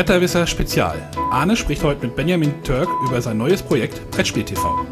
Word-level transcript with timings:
Bretterwisser 0.00 0.46
Spezial. 0.46 1.10
Arne 1.30 1.56
spricht 1.56 1.84
heute 1.84 2.06
mit 2.06 2.16
Benjamin 2.16 2.62
Türk 2.62 2.88
über 3.06 3.20
sein 3.20 3.36
neues 3.36 3.62
Projekt 3.62 4.10
Brettspiel 4.10 4.46
TV. 4.46 4.86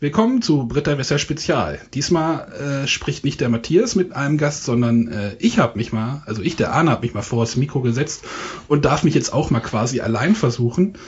Willkommen 0.00 0.42
zu 0.42 0.66
Bretterwisser 0.66 1.20
Spezial. 1.20 1.78
Diesmal 1.94 2.82
äh, 2.82 2.88
spricht 2.88 3.24
nicht 3.24 3.40
der 3.40 3.50
Matthias 3.50 3.94
mit 3.94 4.14
einem 4.14 4.36
Gast, 4.36 4.64
sondern 4.64 5.06
äh, 5.06 5.36
ich 5.38 5.60
habe 5.60 5.78
mich 5.78 5.92
mal, 5.92 6.24
also 6.26 6.42
ich, 6.42 6.56
der 6.56 6.72
Arne, 6.72 6.90
habe 6.90 7.02
mich 7.02 7.14
mal 7.14 7.22
vor 7.22 7.44
das 7.44 7.54
Mikro 7.54 7.82
gesetzt 7.82 8.24
und 8.66 8.84
darf 8.84 9.04
mich 9.04 9.14
jetzt 9.14 9.32
auch 9.32 9.50
mal 9.50 9.60
quasi 9.60 10.00
allein 10.00 10.34
versuchen, 10.34 10.98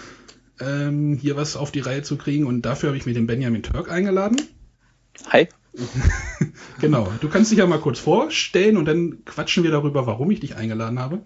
ähm, 0.60 1.18
hier 1.20 1.34
was 1.34 1.56
auf 1.56 1.72
die 1.72 1.80
Reihe 1.80 2.02
zu 2.02 2.16
kriegen. 2.16 2.46
Und 2.46 2.62
dafür 2.62 2.90
habe 2.90 2.96
ich 2.98 3.06
mir 3.06 3.14
den 3.14 3.26
Benjamin 3.26 3.64
Türk 3.64 3.90
eingeladen. 3.90 4.40
Hi. 5.28 5.48
genau. 6.80 7.08
Du 7.20 7.28
kannst 7.28 7.50
dich 7.50 7.58
ja 7.58 7.66
mal 7.66 7.78
kurz 7.78 7.98
vorstellen 7.98 8.76
und 8.76 8.86
dann 8.86 9.24
quatschen 9.24 9.64
wir 9.64 9.70
darüber, 9.70 10.06
warum 10.06 10.30
ich 10.30 10.40
dich 10.40 10.56
eingeladen 10.56 10.98
habe. 10.98 11.22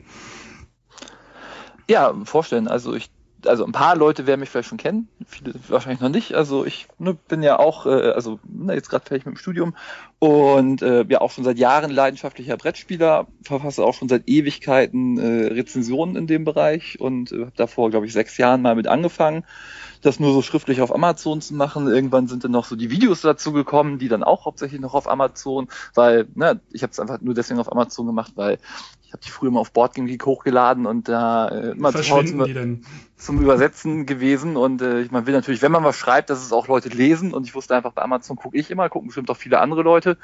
Ja, 1.89 2.15
vorstellen. 2.25 2.69
Also 2.69 2.95
ich, 2.95 3.11
also 3.47 3.65
ein 3.65 3.73
paar 3.73 3.97
Leute 3.97 4.27
werden 4.27 4.41
mich 4.41 4.49
vielleicht 4.49 4.69
schon 4.69 4.79
kennen, 4.79 5.09
viele 5.27 5.55
wahrscheinlich 5.69 6.01
noch 6.01 6.09
nicht. 6.09 6.35
Also 6.35 6.65
ich 6.65 6.89
ne, 6.99 7.15
bin 7.15 7.43
ja 7.43 7.59
auch, 7.59 7.85
äh, 7.87 8.11
also 8.11 8.39
ne, 8.45 8.75
jetzt 8.75 8.89
gerade 8.89 9.05
fertig 9.05 9.27
mit 9.27 9.35
dem 9.35 9.39
Studium 9.39 9.77
und 10.19 10.81
äh, 10.81 11.05
ja 11.09 11.21
auch 11.21 11.31
schon 11.31 11.45
seit 11.45 11.59
Jahren 11.59 11.91
leidenschaftlicher 11.91 12.57
Brettspieler, 12.57 13.27
verfasse 13.43 13.85
auch 13.85 13.95
schon 13.95 14.09
seit 14.09 14.29
Ewigkeiten 14.29 15.19
äh, 15.19 15.47
Rezensionen 15.49 16.17
in 16.17 16.27
dem 16.27 16.45
Bereich 16.45 16.99
und 17.01 17.33
äh, 17.33 17.41
habe 17.41 17.53
davor, 17.57 17.91
glaube 17.91 18.07
ich, 18.07 18.13
sechs 18.13 18.39
Jahren 18.39 18.63
mal 18.63 18.77
mit 18.77 18.87
angefangen 18.87 19.45
das 20.05 20.21
nur 20.21 20.33
so 20.33 20.43
schriftlich 20.43 20.81
auf 20.81 20.95
Amazon 20.95 21.41
zu 21.41 21.55
machen. 21.55 21.89
Irgendwann 21.89 22.29
sind 22.29 22.45
dann 22.45 22.51
noch 22.51 22.65
so 22.65 22.77
die 22.77 22.91
Videos 22.91 23.23
dazu 23.23 23.53
gekommen, 23.53 23.99
die 23.99 24.09
dann 24.09 24.23
auch 24.23 24.45
hauptsächlich 24.45 24.81
noch 24.81 24.95
auf 24.95 25.09
Amazon, 25.09 25.69
weil, 25.95 26.27
ne, 26.35 26.61
ich 26.73 26.83
habe 26.83 26.91
es 26.91 27.01
einfach 27.01 27.21
nur 27.21 27.35
deswegen 27.35 27.61
auf 27.61 27.73
Amazon 27.73 28.07
gemacht, 28.07 28.33
weil 28.37 28.59
ich 29.03 29.13
habe 29.13 29.23
die 29.25 29.31
früher 29.31 29.51
mal 29.51 29.61
auf 29.61 29.73
Boardgame 29.73 30.09
Geek 30.09 30.27
hochgeladen 30.27 30.87
und 30.87 31.09
da 31.09 31.49
äh, 31.49 31.71
immer 31.71 31.93
zu 31.93 32.03
zum, 32.03 32.83
zum 33.17 33.41
Übersetzen 33.41 34.07
gewesen 34.07 34.57
und 34.57 34.83
äh, 34.83 35.07
man 35.11 35.27
will 35.27 35.35
natürlich, 35.35 35.63
wenn 35.63 35.73
man 35.73 35.85
was 35.85 35.97
schreibt, 35.97 36.31
dass 36.31 36.45
es 36.45 36.53
auch 36.53 36.69
Leute 36.69 36.89
lesen 36.91 37.33
und 37.33 37.47
ich 37.47 37.55
wusste 37.55 37.75
einfach, 37.75 37.93
bei 37.93 38.03
Amazon 38.03 38.37
gucke 38.37 38.59
ich 38.59 38.71
immer, 38.71 38.89
gucken 38.89 39.09
bestimmt 39.09 39.31
auch 39.31 39.37
viele 39.37 39.61
andere 39.61 39.83
Leute 39.83 40.19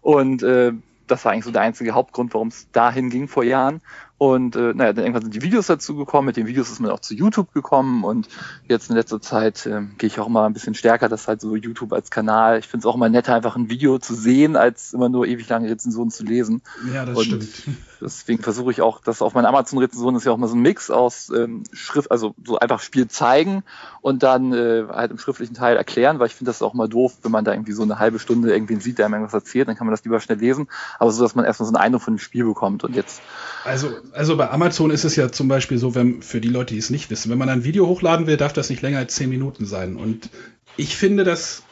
und 0.00 0.42
äh, 0.42 0.72
das 1.06 1.24
war 1.24 1.32
eigentlich 1.32 1.44
so 1.44 1.50
der 1.50 1.62
einzige 1.62 1.92
Hauptgrund, 1.92 2.34
warum 2.34 2.48
es 2.48 2.70
dahin 2.70 3.10
ging 3.10 3.28
vor 3.28 3.44
Jahren. 3.44 3.80
Und 4.18 4.56
äh, 4.56 4.74
naja, 4.74 4.92
dann 4.92 5.04
irgendwann 5.04 5.22
sind 5.22 5.34
die 5.34 5.42
Videos 5.42 5.68
dazu 5.68 5.94
gekommen. 5.94 6.26
Mit 6.26 6.36
den 6.36 6.48
Videos 6.48 6.70
ist 6.70 6.80
man 6.80 6.90
auch 6.90 6.98
zu 6.98 7.14
YouTube 7.14 7.54
gekommen. 7.54 8.02
Und 8.02 8.28
jetzt 8.66 8.90
in 8.90 8.96
letzter 8.96 9.20
Zeit 9.20 9.64
äh, 9.64 9.82
gehe 9.96 10.08
ich 10.08 10.18
auch 10.18 10.28
mal 10.28 10.44
ein 10.46 10.52
bisschen 10.52 10.74
stärker, 10.74 11.08
das 11.08 11.28
halt 11.28 11.40
so 11.40 11.54
YouTube 11.54 11.92
als 11.92 12.10
Kanal. 12.10 12.58
Ich 12.58 12.66
finde 12.66 12.82
es 12.82 12.86
auch 12.86 12.96
immer 12.96 13.08
netter, 13.08 13.34
einfach 13.34 13.54
ein 13.54 13.70
Video 13.70 13.98
zu 13.98 14.14
sehen, 14.14 14.56
als 14.56 14.92
immer 14.92 15.08
nur 15.08 15.26
ewig 15.26 15.48
lange 15.48 15.70
Rezensionen 15.70 16.10
zu 16.10 16.24
lesen. 16.24 16.62
Ja, 16.92 17.04
das 17.04 17.16
und 17.16 17.24
stimmt. 17.24 17.48
Deswegen 18.00 18.42
versuche 18.42 18.70
ich 18.70 18.80
auch, 18.80 19.00
dass 19.00 19.22
auf 19.22 19.34
meiner 19.34 19.48
Amazon-Rezension 19.48 20.16
ist 20.16 20.24
ja 20.24 20.32
auch 20.32 20.36
mal 20.36 20.46
so 20.46 20.54
ein 20.54 20.62
Mix 20.62 20.90
aus 20.90 21.30
ähm, 21.30 21.64
Schrift, 21.72 22.10
also 22.10 22.34
so 22.44 22.58
einfach 22.58 22.80
Spiel 22.80 23.08
zeigen 23.08 23.64
und 24.02 24.22
dann 24.22 24.52
äh, 24.52 24.84
halt 24.88 25.10
im 25.10 25.18
schriftlichen 25.18 25.54
Teil 25.54 25.76
erklären, 25.76 26.18
weil 26.18 26.28
ich 26.28 26.34
finde 26.34 26.50
das 26.50 26.62
auch 26.62 26.74
mal 26.74 26.88
doof, 26.88 27.18
wenn 27.22 27.32
man 27.32 27.44
da 27.44 27.52
irgendwie 27.52 27.72
so 27.72 27.82
eine 27.82 27.98
halbe 27.98 28.18
Stunde 28.18 28.52
irgendwie 28.52 28.76
sieht, 28.76 28.98
der 28.98 29.06
einem 29.06 29.14
irgendwas 29.14 29.34
erzählt, 29.34 29.68
dann 29.68 29.76
kann 29.76 29.86
man 29.86 29.92
das 29.92 30.04
lieber 30.04 30.20
schnell 30.20 30.38
lesen. 30.38 30.68
Aber 30.98 31.10
so, 31.10 31.22
dass 31.22 31.34
man 31.34 31.44
erstmal 31.44 31.68
so 31.68 31.74
einen 31.74 31.82
Eindruck 31.82 32.02
von 32.02 32.14
dem 32.14 32.18
Spiel 32.18 32.44
bekommt. 32.44 32.84
Und 32.84 32.94
jetzt. 32.94 33.20
Also 33.64 33.90
also 34.12 34.36
bei 34.36 34.50
Amazon 34.50 34.90
ist 34.90 35.04
es 35.04 35.16
ja 35.16 35.30
zum 35.30 35.48
Beispiel 35.48 35.78
so, 35.78 35.94
wenn, 35.94 36.22
für 36.22 36.40
die 36.40 36.48
Leute, 36.48 36.74
die 36.74 36.80
es 36.80 36.90
nicht 36.90 37.10
wissen, 37.10 37.30
wenn 37.30 37.38
man 37.38 37.48
ein 37.48 37.64
Video 37.64 37.86
hochladen 37.86 38.26
will, 38.26 38.36
darf 38.36 38.52
das 38.52 38.70
nicht 38.70 38.82
länger 38.82 38.98
als 38.98 39.14
zehn 39.14 39.30
Minuten 39.30 39.66
sein. 39.66 39.96
Und 39.96 40.30
ich 40.76 40.96
finde, 40.96 41.24
das 41.24 41.62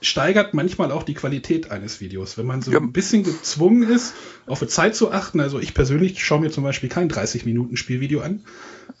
steigert 0.00 0.52
manchmal 0.52 0.90
auch 0.90 1.04
die 1.04 1.14
Qualität 1.14 1.70
eines 1.70 2.00
Videos, 2.00 2.36
wenn 2.36 2.46
man 2.46 2.60
so 2.60 2.72
ja. 2.72 2.78
ein 2.78 2.92
bisschen 2.92 3.22
gezwungen 3.22 3.88
ist, 3.88 4.14
auf 4.46 4.58
die 4.58 4.66
Zeit 4.66 4.96
zu 4.96 5.12
achten. 5.12 5.40
Also 5.40 5.60
ich 5.60 5.74
persönlich 5.74 6.22
schaue 6.22 6.40
mir 6.40 6.50
zum 6.50 6.64
Beispiel 6.64 6.88
kein 6.88 7.08
30 7.08 7.46
Minuten 7.46 7.76
Spielvideo 7.76 8.20
an, 8.20 8.44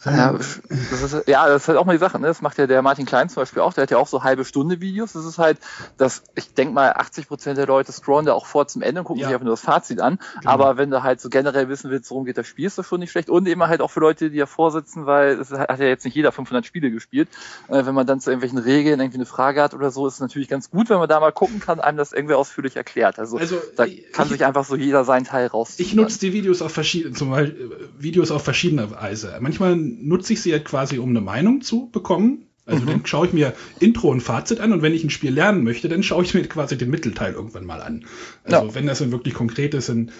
ja 0.04 0.32
das, 0.32 0.60
ist, 1.02 1.28
ja, 1.28 1.46
das 1.46 1.62
ist 1.62 1.68
halt 1.68 1.78
auch 1.78 1.84
mal 1.84 1.92
die 1.92 1.98
Sache. 1.98 2.18
Ne? 2.18 2.26
Das 2.26 2.42
macht 2.42 2.58
ja 2.58 2.66
der 2.66 2.82
Martin 2.82 3.06
Klein 3.06 3.28
zum 3.28 3.42
Beispiel 3.42 3.62
auch. 3.62 3.72
Der 3.72 3.82
hat 3.82 3.90
ja 3.90 3.98
auch 3.98 4.08
so 4.08 4.24
halbe 4.24 4.44
Stunde 4.44 4.80
Videos. 4.80 5.12
Das 5.12 5.24
ist 5.24 5.38
halt, 5.38 5.58
dass 5.96 6.22
ich 6.34 6.54
denke 6.54 6.74
mal, 6.74 6.92
80 6.92 7.28
Prozent 7.28 7.58
der 7.58 7.66
Leute 7.66 7.92
scrollen 7.92 8.26
da 8.26 8.32
auch 8.32 8.46
vor 8.46 8.66
zum 8.66 8.82
Ende 8.82 9.00
und 9.00 9.06
gucken 9.06 9.20
ja. 9.20 9.28
sich 9.28 9.34
einfach 9.34 9.44
nur 9.44 9.54
das 9.54 9.62
Fazit 9.62 10.00
an. 10.00 10.18
Genau. 10.40 10.50
Aber 10.50 10.76
wenn 10.76 10.90
du 10.90 11.02
halt 11.02 11.20
so 11.20 11.28
generell 11.28 11.68
wissen 11.68 11.90
willst, 11.90 12.10
worum 12.10 12.24
geht 12.24 12.38
das 12.38 12.46
Spiel, 12.46 12.66
ist 12.66 12.78
das 12.78 12.86
schon 12.86 13.00
nicht 13.00 13.10
schlecht. 13.10 13.30
Und 13.30 13.46
eben 13.46 13.62
halt 13.62 13.80
auch 13.80 13.90
für 13.90 14.00
Leute, 14.00 14.30
die 14.30 14.38
ja 14.38 14.46
vorsitzen, 14.46 15.06
weil 15.06 15.40
es 15.40 15.50
hat 15.52 15.78
ja 15.78 15.86
jetzt 15.86 16.04
nicht 16.04 16.14
jeder 16.14 16.32
500 16.32 16.66
Spiele 16.66 16.90
gespielt. 16.90 17.28
Äh, 17.68 17.86
wenn 17.86 17.94
man 17.94 18.06
dann 18.06 18.20
zu 18.20 18.30
irgendwelchen 18.30 18.58
Regeln 18.58 19.00
irgendwie 19.00 19.18
eine 19.18 19.26
Frage 19.26 19.62
hat 19.62 19.74
oder 19.74 19.90
so, 19.90 20.06
ist 20.06 20.14
es 20.14 20.20
natürlich 20.20 20.48
ganz 20.48 20.70
gut, 20.70 20.90
wenn 20.90 20.98
man 20.98 21.08
da 21.08 21.20
mal 21.20 21.32
gucken 21.32 21.60
kann, 21.60 21.80
einem 21.80 21.96
das 21.96 22.12
irgendwie 22.12 22.34
ausführlich 22.34 22.76
erklärt. 22.76 23.18
Also, 23.18 23.38
also 23.38 23.60
da 23.76 23.84
kann 24.12 24.26
ich, 24.26 24.32
sich 24.32 24.44
einfach 24.44 24.64
so 24.64 24.76
jeder 24.76 25.04
seinen 25.04 25.24
Teil 25.24 25.46
raus. 25.46 25.74
Ich 25.78 25.94
nutze 25.94 26.18
die 26.20 26.32
Videos 26.32 26.62
auf 26.62 26.72
verschiedene, 26.72 27.14
zum 27.14 27.30
Beispiel 27.30 27.90
Videos 27.98 28.30
auf 28.30 28.42
verschiedene 28.42 28.90
Weise. 28.90 29.36
Manchmal 29.40 29.71
nutze 29.76 30.32
ich 30.32 30.42
sie 30.42 30.50
ja 30.50 30.58
quasi, 30.58 30.98
um 30.98 31.10
eine 31.10 31.20
Meinung 31.20 31.60
zu 31.62 31.90
bekommen. 31.90 32.46
Also 32.64 32.82
mhm. 32.82 32.86
dann 32.86 33.06
schaue 33.06 33.26
ich 33.26 33.32
mir 33.32 33.54
Intro 33.80 34.08
und 34.08 34.20
Fazit 34.20 34.60
an 34.60 34.72
und 34.72 34.82
wenn 34.82 34.94
ich 34.94 35.02
ein 35.02 35.10
Spiel 35.10 35.32
lernen 35.32 35.64
möchte, 35.64 35.88
dann 35.88 36.02
schaue 36.02 36.22
ich 36.24 36.34
mir 36.34 36.42
quasi 36.44 36.78
den 36.78 36.90
Mittelteil 36.90 37.32
irgendwann 37.32 37.66
mal 37.66 37.80
an. 37.80 38.04
Also 38.44 38.66
ja. 38.66 38.74
wenn 38.74 38.86
das 38.86 39.00
dann 39.00 39.10
wirklich 39.10 39.34
konkret 39.34 39.74
ist, 39.74 39.88
dann 39.88 40.12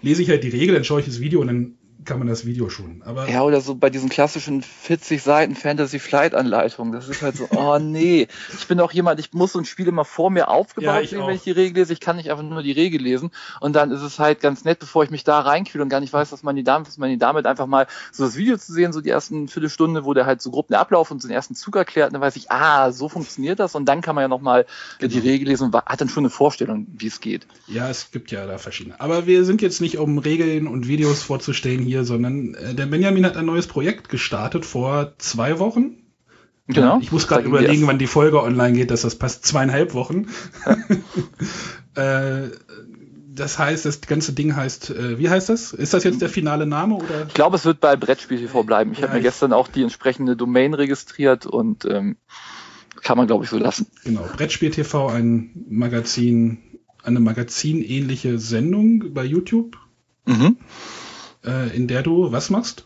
lese 0.00 0.22
ich 0.22 0.30
halt 0.30 0.44
die 0.44 0.48
Regel, 0.48 0.74
dann 0.74 0.84
schaue 0.84 1.00
ich 1.00 1.06
das 1.06 1.20
Video 1.20 1.40
und 1.40 1.48
dann 1.48 1.77
kann 2.08 2.18
man 2.18 2.26
das 2.26 2.46
Video 2.46 2.70
schon. 2.70 3.02
Aber 3.04 3.28
ja, 3.28 3.42
oder 3.42 3.60
so 3.60 3.74
bei 3.74 3.90
diesen 3.90 4.08
klassischen 4.08 4.62
40 4.62 5.22
Seiten 5.22 5.54
Fantasy 5.54 5.98
Flight 5.98 6.34
Anleitungen. 6.34 6.90
Das 6.90 7.06
ist 7.06 7.20
halt 7.20 7.36
so, 7.36 7.46
oh 7.54 7.78
nee. 7.78 8.28
Ich 8.58 8.66
bin 8.66 8.80
auch 8.80 8.92
jemand, 8.92 9.20
ich 9.20 9.34
muss 9.34 9.52
so 9.52 9.58
ein 9.58 9.66
Spiel 9.66 9.86
immer 9.86 10.06
vor 10.06 10.30
mir 10.30 10.48
aufgebaut 10.48 11.02
ja, 11.02 11.06
sehen, 11.06 11.26
wenn 11.26 11.34
ich 11.34 11.42
die 11.42 11.50
Regel 11.50 11.76
lese. 11.76 11.92
Ich 11.92 12.00
kann 12.00 12.16
nicht 12.16 12.30
einfach 12.30 12.42
nur 12.42 12.62
die 12.62 12.72
Regel 12.72 13.02
lesen. 13.02 13.30
Und 13.60 13.76
dann 13.76 13.90
ist 13.90 14.00
es 14.00 14.18
halt 14.18 14.40
ganz 14.40 14.64
nett, 14.64 14.78
bevor 14.78 15.04
ich 15.04 15.10
mich 15.10 15.22
da 15.22 15.40
reinquäle 15.40 15.84
und 15.84 15.90
gar 15.90 16.00
nicht 16.00 16.12
weiß, 16.12 16.32
was 16.32 16.42
man 16.42 16.56
die 16.56 16.64
damit, 16.64 16.88
was 16.88 16.96
man 16.96 17.10
die 17.10 17.18
damit 17.18 17.46
einfach 17.46 17.66
mal 17.66 17.86
so 18.10 18.24
das 18.24 18.36
Video 18.36 18.56
zu 18.56 18.72
sehen, 18.72 18.94
so 18.94 19.02
die 19.02 19.10
ersten 19.10 19.46
Viertelstunde, 19.46 20.06
wo 20.06 20.14
der 20.14 20.24
halt 20.24 20.40
so 20.40 20.50
grob 20.50 20.68
den 20.68 20.76
Ablauf 20.76 21.10
und 21.10 21.20
so 21.20 21.28
den 21.28 21.34
ersten 21.34 21.54
Zug 21.54 21.76
erklärt. 21.76 22.08
Und 22.08 22.14
dann 22.14 22.22
weiß 22.22 22.36
ich, 22.36 22.50
ah, 22.50 22.90
so 22.90 23.10
funktioniert 23.10 23.60
das. 23.60 23.74
Und 23.74 23.84
dann 23.84 24.00
kann 24.00 24.14
man 24.14 24.22
ja 24.22 24.28
nochmal 24.28 24.64
genau. 24.98 25.12
die 25.12 25.18
Regel 25.18 25.48
lesen 25.48 25.64
und 25.64 25.74
hat 25.74 26.00
dann 26.00 26.08
schon 26.08 26.22
eine 26.22 26.30
Vorstellung, 26.30 26.86
wie 26.96 27.08
es 27.08 27.20
geht. 27.20 27.46
Ja, 27.66 27.90
es 27.90 28.10
gibt 28.10 28.30
ja 28.30 28.46
da 28.46 28.56
verschiedene. 28.56 28.98
Aber 28.98 29.26
wir 29.26 29.44
sind 29.44 29.60
jetzt 29.60 29.82
nicht, 29.82 29.98
um 29.98 30.16
Regeln 30.16 30.66
und 30.66 30.88
Videos 30.88 31.22
vorzustellen 31.22 31.82
hier, 31.82 31.97
sondern 32.04 32.54
äh, 32.54 32.74
der 32.74 32.86
Benjamin 32.86 33.24
hat 33.24 33.36
ein 33.36 33.46
neues 33.46 33.66
Projekt 33.66 34.08
gestartet 34.08 34.64
vor 34.64 35.14
zwei 35.18 35.58
Wochen. 35.58 35.96
Genau. 36.68 36.98
Ich 37.00 37.12
muss 37.12 37.26
gerade 37.26 37.44
überlegen, 37.44 37.86
wann 37.86 37.98
die 37.98 38.06
Folge 38.06 38.42
online 38.42 38.76
geht, 38.76 38.90
dass 38.90 39.00
das 39.00 39.14
passt 39.14 39.46
zweieinhalb 39.46 39.94
Wochen. 39.94 40.26
äh, 41.94 42.48
das 43.38 43.58
heißt, 43.58 43.86
das 43.86 44.02
ganze 44.02 44.34
Ding 44.34 44.54
heißt, 44.54 44.90
äh, 44.90 45.18
wie 45.18 45.30
heißt 45.30 45.48
das? 45.48 45.72
Ist 45.72 45.94
das 45.94 46.04
jetzt 46.04 46.20
der 46.20 46.28
finale 46.28 46.66
Name 46.66 46.96
oder? 46.96 47.26
Ich 47.26 47.34
glaube, 47.34 47.56
es 47.56 47.64
wird 47.64 47.80
bei 47.80 47.96
Brettspiel 47.96 48.38
TV 48.38 48.64
bleiben. 48.64 48.92
Ich 48.92 48.98
ja, 48.98 49.06
habe 49.06 49.16
mir 49.16 49.22
gestern 49.22 49.54
auch 49.54 49.68
die 49.68 49.82
entsprechende 49.82 50.36
Domain 50.36 50.74
registriert 50.74 51.46
und 51.46 51.86
ähm, 51.86 52.16
kann 53.00 53.16
man 53.16 53.26
glaube 53.26 53.44
ich 53.44 53.50
so 53.50 53.56
lassen. 53.56 53.86
Genau, 54.04 54.26
Brettspiel 54.36 54.70
TV, 54.70 55.08
ein 55.08 55.64
Magazin, 55.70 56.58
eine 57.02 57.20
magazinähnliche 57.20 58.38
Sendung 58.38 59.14
bei 59.14 59.24
YouTube. 59.24 59.78
Mhm 60.26 60.58
in 61.48 61.88
der 61.88 62.02
du 62.02 62.30
was 62.30 62.50
machst? 62.50 62.84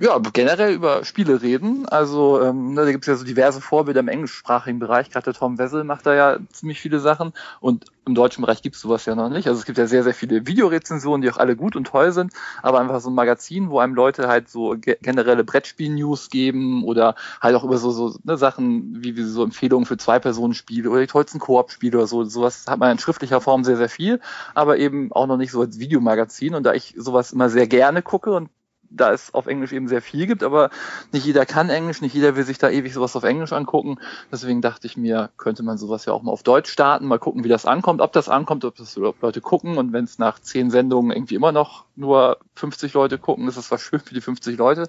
Ja, 0.00 0.18
generell 0.18 0.74
über 0.74 1.04
Spiele 1.04 1.40
reden. 1.40 1.86
Also 1.86 2.42
ähm, 2.42 2.74
ne, 2.74 2.84
da 2.84 2.90
gibt 2.90 3.04
es 3.04 3.08
ja 3.08 3.14
so 3.14 3.24
diverse 3.24 3.60
Vorbilder 3.60 4.00
im 4.00 4.08
englischsprachigen 4.08 4.80
Bereich. 4.80 5.10
Gerade 5.10 5.26
der 5.26 5.34
Tom 5.34 5.56
Wessel 5.56 5.84
macht 5.84 6.04
da 6.06 6.14
ja 6.14 6.38
ziemlich 6.52 6.80
viele 6.80 6.98
Sachen. 6.98 7.32
Und 7.60 7.84
im 8.04 8.16
deutschen 8.16 8.42
Bereich 8.42 8.60
gibt 8.60 8.74
es 8.74 8.82
sowas 8.82 9.06
ja 9.06 9.14
noch 9.14 9.28
nicht. 9.28 9.46
Also 9.46 9.60
es 9.60 9.66
gibt 9.66 9.78
ja 9.78 9.86
sehr, 9.86 10.02
sehr 10.02 10.14
viele 10.14 10.48
Videorezensionen, 10.48 11.22
die 11.22 11.30
auch 11.30 11.36
alle 11.36 11.54
gut 11.54 11.76
und 11.76 11.86
toll 11.86 12.10
sind. 12.10 12.32
Aber 12.60 12.80
einfach 12.80 13.00
so 13.00 13.08
ein 13.08 13.14
Magazin, 13.14 13.70
wo 13.70 13.78
einem 13.78 13.94
Leute 13.94 14.26
halt 14.26 14.48
so 14.48 14.74
generelle 14.78 15.44
Brettspiel-News 15.44 16.28
geben 16.28 16.82
oder 16.84 17.14
halt 17.40 17.54
auch 17.54 17.62
über 17.62 17.78
so, 17.78 17.92
so 17.92 18.18
ne, 18.24 18.36
Sachen 18.36 19.04
wie, 19.04 19.16
wie 19.16 19.22
so 19.22 19.44
Empfehlungen 19.44 19.86
für 19.86 19.96
Zwei-Personen-Spiele 19.96 20.90
oder 20.90 21.02
die 21.02 21.06
tollsten 21.06 21.38
Koop-Spiele 21.38 21.98
oder 21.98 22.06
so. 22.08 22.24
Sowas 22.24 22.64
hat 22.68 22.80
man 22.80 22.90
in 22.90 22.98
schriftlicher 22.98 23.40
Form 23.40 23.62
sehr, 23.62 23.76
sehr 23.76 23.88
viel. 23.88 24.20
Aber 24.54 24.76
eben 24.78 25.12
auch 25.12 25.28
noch 25.28 25.36
nicht 25.36 25.52
so 25.52 25.60
als 25.60 25.78
Videomagazin. 25.78 26.56
Und 26.56 26.64
da 26.64 26.74
ich 26.74 26.94
sowas 26.96 27.32
immer 27.32 27.48
sehr 27.48 27.68
gerne 27.68 28.02
gucke 28.02 28.32
und 28.32 28.48
da 28.96 29.12
es 29.12 29.34
auf 29.34 29.46
Englisch 29.46 29.72
eben 29.72 29.88
sehr 29.88 30.02
viel 30.02 30.26
gibt, 30.26 30.42
aber 30.42 30.70
nicht 31.12 31.26
jeder 31.26 31.46
kann 31.46 31.70
Englisch, 31.70 32.00
nicht 32.00 32.14
jeder 32.14 32.36
will 32.36 32.44
sich 32.44 32.58
da 32.58 32.70
ewig 32.70 32.92
sowas 32.92 33.16
auf 33.16 33.24
Englisch 33.24 33.52
angucken. 33.52 33.96
Deswegen 34.30 34.60
dachte 34.62 34.86
ich 34.86 34.96
mir, 34.96 35.30
könnte 35.36 35.62
man 35.62 35.78
sowas 35.78 36.04
ja 36.04 36.12
auch 36.12 36.22
mal 36.22 36.32
auf 36.32 36.42
Deutsch 36.42 36.70
starten, 36.70 37.06
mal 37.06 37.18
gucken, 37.18 37.44
wie 37.44 37.48
das 37.48 37.66
ankommt, 37.66 38.00
ob 38.00 38.12
das 38.12 38.28
ankommt, 38.28 38.64
ob 38.64 38.76
das 38.76 38.96
überhaupt 38.96 39.22
Leute 39.22 39.40
gucken 39.40 39.78
und 39.78 39.92
wenn 39.92 40.04
es 40.04 40.18
nach 40.18 40.38
zehn 40.38 40.70
Sendungen 40.70 41.12
irgendwie 41.12 41.34
immer 41.34 41.52
noch 41.52 41.84
nur 41.96 42.38
50 42.54 42.94
Leute 42.94 43.18
gucken, 43.18 43.48
ist 43.48 43.56
es 43.56 43.68
zwar 43.68 43.78
schön 43.78 44.00
für 44.00 44.14
die 44.14 44.20
50 44.20 44.56
Leute, 44.56 44.86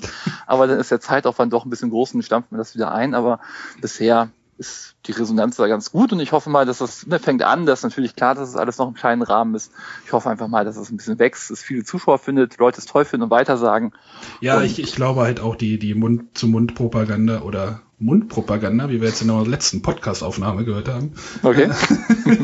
aber 0.48 0.68
dann 0.68 0.80
ist 0.80 0.92
der 0.92 1.00
Zeitaufwand 1.00 1.54
doch 1.54 1.66
ein 1.66 1.70
bisschen 1.70 1.90
groß 1.90 2.14
und 2.16 2.24
stampft 2.24 2.52
mir 2.52 2.58
das 2.58 2.76
wieder 2.76 2.92
ein, 2.92 3.14
aber 3.14 3.40
bisher 3.82 4.30
ist 4.58 4.96
die 5.06 5.12
Resonanz 5.12 5.58
da 5.58 5.68
ganz 5.68 5.92
gut 5.92 6.14
und 6.14 6.20
ich 6.20 6.32
hoffe 6.32 6.50
mal, 6.50 6.66
dass 6.66 6.78
das 6.78 7.06
ne, 7.06 7.20
fängt 7.20 7.44
an, 7.44 7.66
dass 7.66 7.84
natürlich 7.84 8.16
klar, 8.16 8.36
dass 8.36 8.50
es 8.50 8.56
alles 8.56 8.78
noch 8.78 8.88
im 8.88 8.94
kleinen 8.94 9.22
Rahmen 9.22 9.54
ist. 9.56 9.72
Ich 10.06 10.14
hoffe 10.14 10.30
einfach 10.30 10.48
mal, 10.48 10.66
dass 10.66 10.78
es 10.78 10.90
ein 10.90 10.98
bisschen 10.98 11.20
wächst, 11.20 11.52
dass 11.52 11.62
viele 11.62 11.84
Zuschauer 11.84 12.20
findet, 12.20 12.58
Leute 12.58 12.80
es 12.80 12.86
toll 12.86 13.06
finden 13.06 13.26
und 13.26 13.30
weitersagen. 13.30 13.94
Ja, 14.40 14.58
und 14.58 14.64
ich, 14.64 14.80
ich 14.80 14.96
glaube 14.96 15.22
halt 15.22 15.40
auch 15.40 15.56
die, 15.56 15.78
die 15.78 15.94
Mund-zu-Mund-Propaganda 15.94 17.42
oder 17.42 17.82
Mundpropaganda, 17.98 18.90
wie 18.90 19.02
wir 19.02 19.08
jetzt 19.08 19.22
in 19.22 19.30
der 19.30 19.46
letzten 19.46 19.82
Podcast-Aufnahme 19.82 20.66
gehört 20.66 20.90
haben, 20.90 21.14
Okay. 21.44 21.70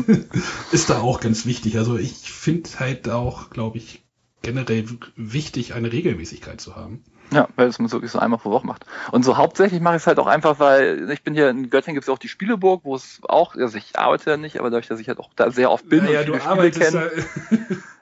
ist 0.72 0.90
da 0.90 1.00
auch 1.00 1.20
ganz 1.20 1.44
wichtig. 1.44 1.78
Also 1.78 1.98
ich 1.98 2.30
finde 2.32 2.70
halt 2.78 3.08
auch, 3.08 3.50
glaube 3.50 3.78
ich, 3.78 4.02
generell 4.42 4.86
wichtig, 5.16 5.74
eine 5.74 5.92
Regelmäßigkeit 5.92 6.60
zu 6.60 6.74
haben. 6.74 7.04
Ja, 7.32 7.48
weil 7.56 7.68
es 7.68 7.78
man 7.78 7.90
wirklich 7.90 8.10
so 8.10 8.18
einmal 8.18 8.38
pro 8.38 8.50
Woche 8.50 8.66
macht. 8.66 8.84
Und 9.10 9.24
so 9.24 9.36
hauptsächlich 9.36 9.80
mache 9.80 9.96
ich 9.96 10.02
es 10.02 10.06
halt 10.06 10.18
auch 10.18 10.26
einfach, 10.26 10.58
weil 10.58 11.10
ich 11.10 11.22
bin 11.22 11.34
hier 11.34 11.48
in 11.48 11.70
Göttingen 11.70 11.94
gibt 11.94 12.04
es 12.04 12.08
auch 12.08 12.18
die 12.18 12.28
Spieleburg, 12.28 12.82
wo 12.84 12.94
es 12.94 13.20
auch, 13.28 13.54
also 13.56 13.76
ich 13.78 13.98
arbeite 13.98 14.30
ja 14.30 14.36
nicht, 14.36 14.58
aber 14.58 14.70
dadurch, 14.70 14.88
dass 14.88 15.00
ich 15.00 15.08
halt 15.08 15.18
auch 15.18 15.30
da 15.34 15.50
sehr 15.50 15.70
oft 15.70 15.88
bin 15.88 16.04
naja, 16.04 16.20
und 16.20 16.26
viele 16.26 16.40
Spiele 16.40 16.70
kenne, 16.70 17.10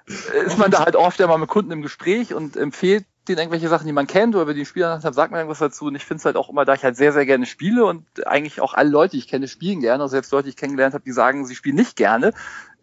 ist 0.47 0.59
man 0.59 0.71
da 0.71 0.85
halt 0.85 0.97
oft 0.97 1.19
ja 1.21 1.27
mal 1.27 1.38
mit 1.38 1.49
Kunden 1.49 1.71
im 1.71 1.82
Gespräch 1.82 2.35
und 2.35 2.56
empfiehlt 2.56 3.05
denen 3.29 3.38
irgendwelche 3.38 3.69
Sachen, 3.69 3.87
die 3.87 3.93
man 3.93 4.06
kennt 4.06 4.35
oder 4.35 4.43
über 4.43 4.55
die 4.55 4.67
Spieler 4.67 5.00
hat, 5.03 5.15
sagt 5.15 5.31
man 5.31 5.41
irgendwas 5.41 5.59
dazu. 5.59 5.87
Und 5.87 5.94
ich 5.94 6.05
finde 6.05 6.21
es 6.21 6.25
halt 6.25 6.37
auch 6.37 6.49
immer, 6.49 6.65
da 6.65 6.75
ich 6.75 6.83
halt 6.83 6.97
sehr, 6.97 7.12
sehr 7.12 7.26
gerne 7.26 7.47
spiele 7.47 7.85
und 7.85 8.26
eigentlich 8.26 8.61
auch 8.61 8.75
alle 8.75 8.91
Leute, 8.91 9.12
die 9.12 9.19
ich 9.19 9.29
kenne, 9.29 9.47
spielen 9.47 9.81
gerne, 9.81 10.03
also 10.03 10.12
selbst 10.12 10.33
Leute, 10.33 10.44
die 10.44 10.50
ich 10.50 10.56
kennengelernt 10.56 10.94
habe, 10.94 11.05
die 11.05 11.12
sagen, 11.12 11.47
sie 11.47 11.55
spielen 11.55 11.76
nicht 11.76 11.97
gerne, 11.97 12.33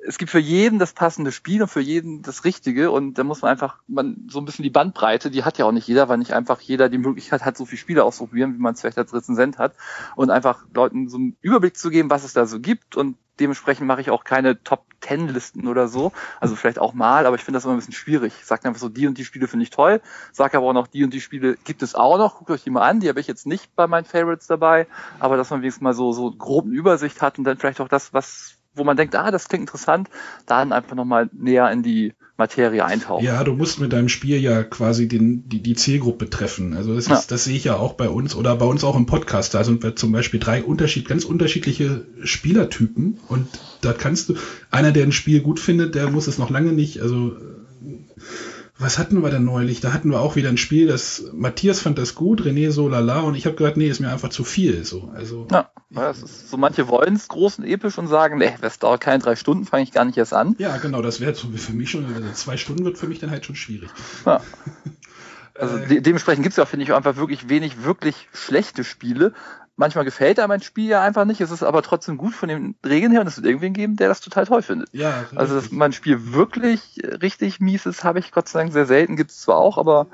es 0.08 0.18
gibt 0.18 0.32
für 0.32 0.40
jeden 0.40 0.80
das 0.80 0.94
passende 0.94 1.34
Spiel 1.34 1.62
und 1.62 1.68
für 1.68 1.82
jeden 1.82 2.22
das 2.22 2.46
Richtige. 2.46 2.92
Und 2.92 3.16
da 3.16 3.24
muss 3.26 3.42
man 3.42 3.52
einfach 3.52 3.82
man 3.88 4.28
so 4.30 4.40
ein 4.40 4.46
bisschen 4.46 4.64
die 4.64 4.70
Bandbreite, 4.70 5.30
die 5.30 5.44
hat 5.44 5.58
ja 5.58 5.66
auch 5.66 5.74
nicht 5.74 5.88
jeder, 5.88 6.08
weil 6.08 6.18
nicht 6.18 6.34
einfach 6.34 6.62
jeder 6.62 6.88
die 6.88 6.98
Möglichkeit 6.98 7.44
hat, 7.44 7.58
so 7.58 7.66
viele 7.66 7.80
Spiele 7.80 8.04
auszuprobieren, 8.06 8.56
wie 8.56 8.62
man 8.62 8.74
es 8.74 8.82
vielleicht 8.82 8.98
als 8.98 9.14
Rezensent 9.14 9.58
hat. 9.58 9.76
Und 10.16 10.30
einfach 10.30 10.66
Leuten 10.74 11.10
so 11.10 11.18
einen 11.18 11.36
Überblick 11.42 11.78
zu 11.78 11.90
geben, 11.90 12.10
was 12.10 12.24
es 12.24 12.34
da 12.34 12.46
so 12.46 12.62
gibt. 12.62 12.96
Und 12.96 13.18
dementsprechend 13.40 13.86
mache 13.86 14.02
ich 14.02 14.10
auch 14.10 14.24
keine 14.24 14.64
Top 14.64 14.86
Ten 15.00 15.28
Listen 15.28 15.68
oder 15.68 15.88
so, 15.88 16.12
also 16.40 16.56
vielleicht 16.56 16.80
auch 16.80 16.94
mal, 16.94 17.28
aber 17.28 17.36
ich 17.36 17.44
finde 17.44 17.58
das 17.58 17.66
immer 17.66 17.76
ein 17.76 17.78
bisschen 17.78 17.94
schwierig. 17.94 18.34
Sage 18.44 18.66
einfach 18.66 18.80
so, 18.80 18.90
die 18.90 19.06
und 19.06 19.18
die 19.18 19.26
Spiele 19.26 19.48
finde 19.48 19.64
ich 19.64 19.70
toll, 19.70 20.02
sage 20.32 20.58
aber 20.58 20.66
auch 20.66 20.74
noch, 20.74 20.88
die 20.88 21.04
und 21.04 21.14
die 21.14 21.22
Spiele 21.22 21.56
gibt 21.66 21.84
es 21.84 21.94
auch 21.94 22.18
noch, 22.18 22.38
guckt 22.38 22.50
euch 22.50 22.64
die 22.64 22.72
mal 22.72 22.82
an, 22.82 23.00
die 23.00 23.10
habe 23.10 23.20
ich 23.20 23.28
jetzt 23.28 23.46
nicht 23.46 23.76
bei 23.76 23.86
meinen 23.86 24.06
Favorites 24.06 24.48
dabei, 24.48 24.88
aber 25.20 25.38
dass 25.38 25.52
man 25.52 25.62
wenigstens 25.62 25.84
mal 25.84 25.94
so 25.94 26.14
so 26.14 26.32
grob 26.32 26.66
eine 26.66 26.74
Übersicht 26.74 27.22
hat 27.22 27.38
und 27.38 27.44
dann 27.44 27.58
vielleicht 27.58 27.80
auch 27.80 27.88
das, 27.88 28.12
was 28.12 28.57
wo 28.78 28.84
man 28.84 28.98
denkt, 28.98 29.16
ah, 29.16 29.32
das 29.32 29.48
klingt 29.50 29.64
interessant, 29.64 30.10
dann 30.46 30.72
einfach 30.72 30.96
nochmal 30.96 31.30
näher 31.34 31.72
in 31.72 31.84
die 31.84 32.14
Materie 32.38 32.86
eintauchen. 32.86 33.26
Ja, 33.26 33.44
du 33.44 33.54
musst 33.54 33.80
mit 33.80 33.94
deinem 33.94 34.10
Spiel 34.10 34.40
ja 34.40 34.64
quasi 34.64 35.08
den, 35.08 35.50
die, 35.50 35.62
die 35.62 35.74
Zielgruppe 35.74 36.30
treffen. 36.30 36.76
Also 36.76 36.94
das, 36.94 37.06
ist, 37.06 37.10
Ja. 37.10 37.24
das 37.28 37.44
sehe 37.46 37.56
ich 37.56 37.64
ja 37.64 37.78
auch 37.78 37.94
bei 37.94 38.10
uns 38.10 38.36
oder 38.36 38.56
bei 38.56 38.66
uns 38.66 38.84
auch 38.84 38.96
im 38.96 39.08
Podcast. 39.08 39.56
Da 39.56 39.64
sind 39.64 39.82
wir 39.82 39.96
zum 39.96 40.12
Beispiel 40.12 40.40
drei 40.40 40.64
Unterschied, 40.64 41.08
ganz 41.08 41.26
unterschiedliche 41.26 42.06
Spielertypen 42.24 43.20
und 43.28 43.48
da 43.82 43.94
kannst 43.94 44.30
du, 44.30 44.36
einer, 44.70 44.92
der 44.92 45.04
ein 45.04 45.12
Spiel 45.12 45.42
gut 45.42 45.60
findet, 45.60 45.96
der 45.96 46.12
muss 46.12 46.28
es 46.28 46.38
noch 46.38 46.52
lange 46.52 46.74
nicht, 46.74 47.02
also 47.02 47.36
was 48.80 48.98
hatten 49.00 49.22
wir 49.22 49.30
denn 49.30 49.44
neulich? 49.44 49.80
Da 49.82 49.94
hatten 49.94 50.10
wir 50.12 50.20
auch 50.20 50.36
wieder 50.36 50.50
ein 50.50 50.58
Spiel, 50.58 50.88
das 50.88 51.26
Matthias 51.34 51.80
fand 51.80 51.98
das 51.98 52.16
gut, 52.16 52.42
René 52.42 52.72
so 52.72 52.88
lala 52.88 53.22
und 53.22 53.36
ich 53.36 53.46
habe 53.46 53.56
gesagt, 53.56 53.78
nee, 53.78 53.88
ist 53.88 54.00
mir 54.00 54.10
einfach 54.10 54.30
zu 54.30 54.44
viel. 54.44 54.84
So, 54.86 55.12
also 55.16 55.48
Ja, 55.52 55.72
das 55.90 56.22
ist 56.22 56.50
so 56.50 56.58
manche 56.58 56.88
wollen 56.88 57.16
es 57.16 57.28
groß 57.28 57.60
und 57.60 57.66
episch 57.66 57.98
und 57.98 58.08
sagen, 58.08 58.38
nee, 58.38 58.54
das 58.62 58.80
dauert 58.80 59.02
keine 59.02 59.24
drei 59.24 59.36
Stunden, 59.36 59.66
fange 59.66 59.84
ich 59.84 59.92
gar 59.92 60.06
nicht 60.06 60.18
erst 60.18 60.34
an. 60.34 60.56
ja, 60.60 60.78
genau, 60.78 61.02
das 61.02 61.20
wäre 61.20 61.34
so 61.34 61.48
für 61.50 61.74
mich 61.74 61.90
schon, 61.90 62.06
also 62.06 62.32
zwei 62.34 62.58
Stunden 62.58 62.86
wird 62.86 62.98
für 62.98 63.08
mich 63.08 63.20
dann 63.20 63.32
halt 63.32 63.46
schon 63.46 63.56
schwierig. 63.56 63.90
Ja. 64.26 64.42
Also 65.60 65.78
Äh, 65.78 65.88
de 65.88 66.02
dementsprechend 66.02 66.44
gibt 66.44 66.54
es 66.54 66.58
ja, 66.58 66.66
finde 66.66 66.84
ich, 66.84 66.94
einfach 66.94 67.16
wirklich 67.16 67.50
wenig 67.50 67.84
wirklich 67.84 68.30
schlechte 68.32 68.84
Spiele. 68.84 69.34
Manchmal 69.80 70.06
gefällt 70.06 70.40
einem 70.40 70.52
ein 70.52 70.62
Spiel 70.62 70.90
ja 70.90 71.04
einfach 71.04 71.24
nicht, 71.26 71.40
es 71.40 71.52
ist 71.52 71.62
aber 71.62 71.84
trotzdem 71.84 72.18
gut 72.18 72.34
von 72.34 72.50
den 72.50 72.76
Regeln 72.84 73.12
her 73.12 73.22
und 73.22 73.28
es 73.28 73.38
wird 73.38 73.46
irgendwen 73.46 73.74
geben, 73.74 73.96
der 73.96 74.10
das 74.10 74.22
total 74.22 74.48
toll 74.48 74.64
findet. 74.64 74.90
ja, 74.92 75.26
Also, 75.36 75.56
dass 75.56 75.72
mein 75.72 75.94
Spiel 75.94 76.34
wirklich 76.34 77.00
richtig 77.22 77.60
mies 77.60 77.86
ist, 77.86 78.04
habe 78.04 78.18
ich 78.18 78.32
Gott 78.32 78.50
sei 78.50 78.62
Dank 78.62 78.74
sehr 78.74 78.88
selten, 78.88 79.16
gibt 79.16 79.30
es 79.30 79.42
zwar 79.42 79.58
auch, 79.58 79.78
aber 79.78 80.08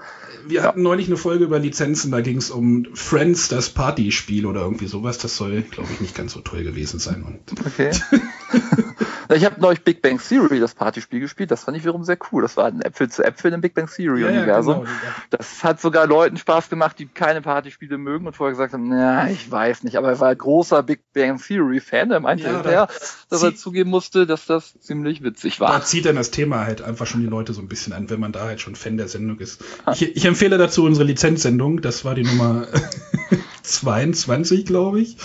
Wir 0.46 0.64
hatten 0.64 0.82
neulich 0.82 1.08
eine 1.08 1.16
Folge 1.18 1.46
über 1.46 1.60
Lizenzen, 1.60 2.12
da 2.12 2.20
ging 2.20 2.38
es 2.38 2.52
um 2.52 2.88
Friends, 2.94 3.48
das 3.48 3.70
Partyspiel 3.70 4.46
oder 4.46 4.62
irgendwie 4.62 4.88
sowas. 4.88 5.18
Das 5.18 5.38
soll, 5.38 5.62
glaube 5.62 5.90
ich, 5.94 6.02
nicht 6.02 6.16
ganz 6.16 6.34
so 6.34 6.42
toll 6.42 6.64
gewesen 6.64 7.00
sein. 7.00 7.24
Und 7.24 7.66
okay. 7.66 7.92
ich 9.30 9.46
habe 9.46 9.60
neulich 9.62 9.84
Big 9.84 10.02
Bang 10.02 10.20
Theory, 10.20 10.60
das 10.60 10.74
Partyspiel, 10.74 11.20
gespielt, 11.20 11.52
das 11.52 11.64
fand 11.64 11.78
ich 11.78 11.84
wiederum 11.84 12.04
sehr 12.04 12.18
cool. 12.32 12.42
Das 12.42 12.58
war 12.58 12.66
ein 12.66 12.82
Äpfel 12.82 13.10
zu 13.10 13.24
Äpfel 13.24 13.54
im 13.54 13.62
Big 13.62 13.74
Bang 13.74 13.88
Theory-Universum. 13.88 14.82
genau. 14.82 14.90
Das 15.30 15.64
hat 15.64 15.80
sogar 15.82 16.08
Leuten 16.08 16.38
Spaß 16.38 16.70
gemacht, 16.70 16.98
die 17.00 17.08
keine 17.08 17.42
Partyspiele 17.42 17.98
mögen 17.98 18.28
und 18.28 18.36
vorher 18.36 18.52
gesagt 18.54 18.74
haben, 18.74 18.90
na, 18.90 19.30
ich 19.30 19.50
weiß 19.50 19.84
nicht, 19.84 19.98
aber 19.98 20.10
er 20.10 20.20
war 20.20 20.30
ein 20.30 20.38
großer 20.38 20.84
Big 20.84 21.02
Bang 21.14 21.40
Theory 21.42 21.80
Fan, 21.80 22.10
der 22.10 22.20
meinte 22.20 22.44
Ja, 22.44 22.50
da 22.52 22.56
hinterher, 22.58 22.88
dass 23.30 23.44
er 23.44 23.56
zugeben 23.56 23.90
musste, 23.90 24.26
dass 24.26 24.46
das 24.46 24.80
ziemlich 24.80 25.24
witzig 25.24 25.58
Da 25.58 25.66
war. 25.66 25.84
zieht 25.84 26.06
dann 26.06 26.16
das 26.16 26.32
Thema 26.32 26.66
halt 26.66 26.82
einfach 26.82 27.06
schon 27.08 27.22
die 27.22 27.28
Leute 27.28 27.54
so 27.54 27.62
ein 27.62 27.68
bisschen 27.68 27.94
an, 27.94 28.10
wenn 28.10 28.20
man 28.20 28.32
da 28.32 28.42
halt 28.46 28.62
schon 28.62 28.76
Fan 28.76 28.98
der 28.98 29.08
Sendung 29.08 29.40
ist. 29.40 29.64
Ich, 29.94 30.16
ich 30.16 30.26
empfehle 30.26 30.58
dazu 30.58 30.84
unsere 30.84 31.06
Lizenzsendung, 31.06 31.82
das 31.82 32.06
war 32.06 32.16
die 32.16 32.24
Nummer 32.24 32.68
22, 33.64 34.66
glaube 34.66 35.02
ich. 35.02 35.18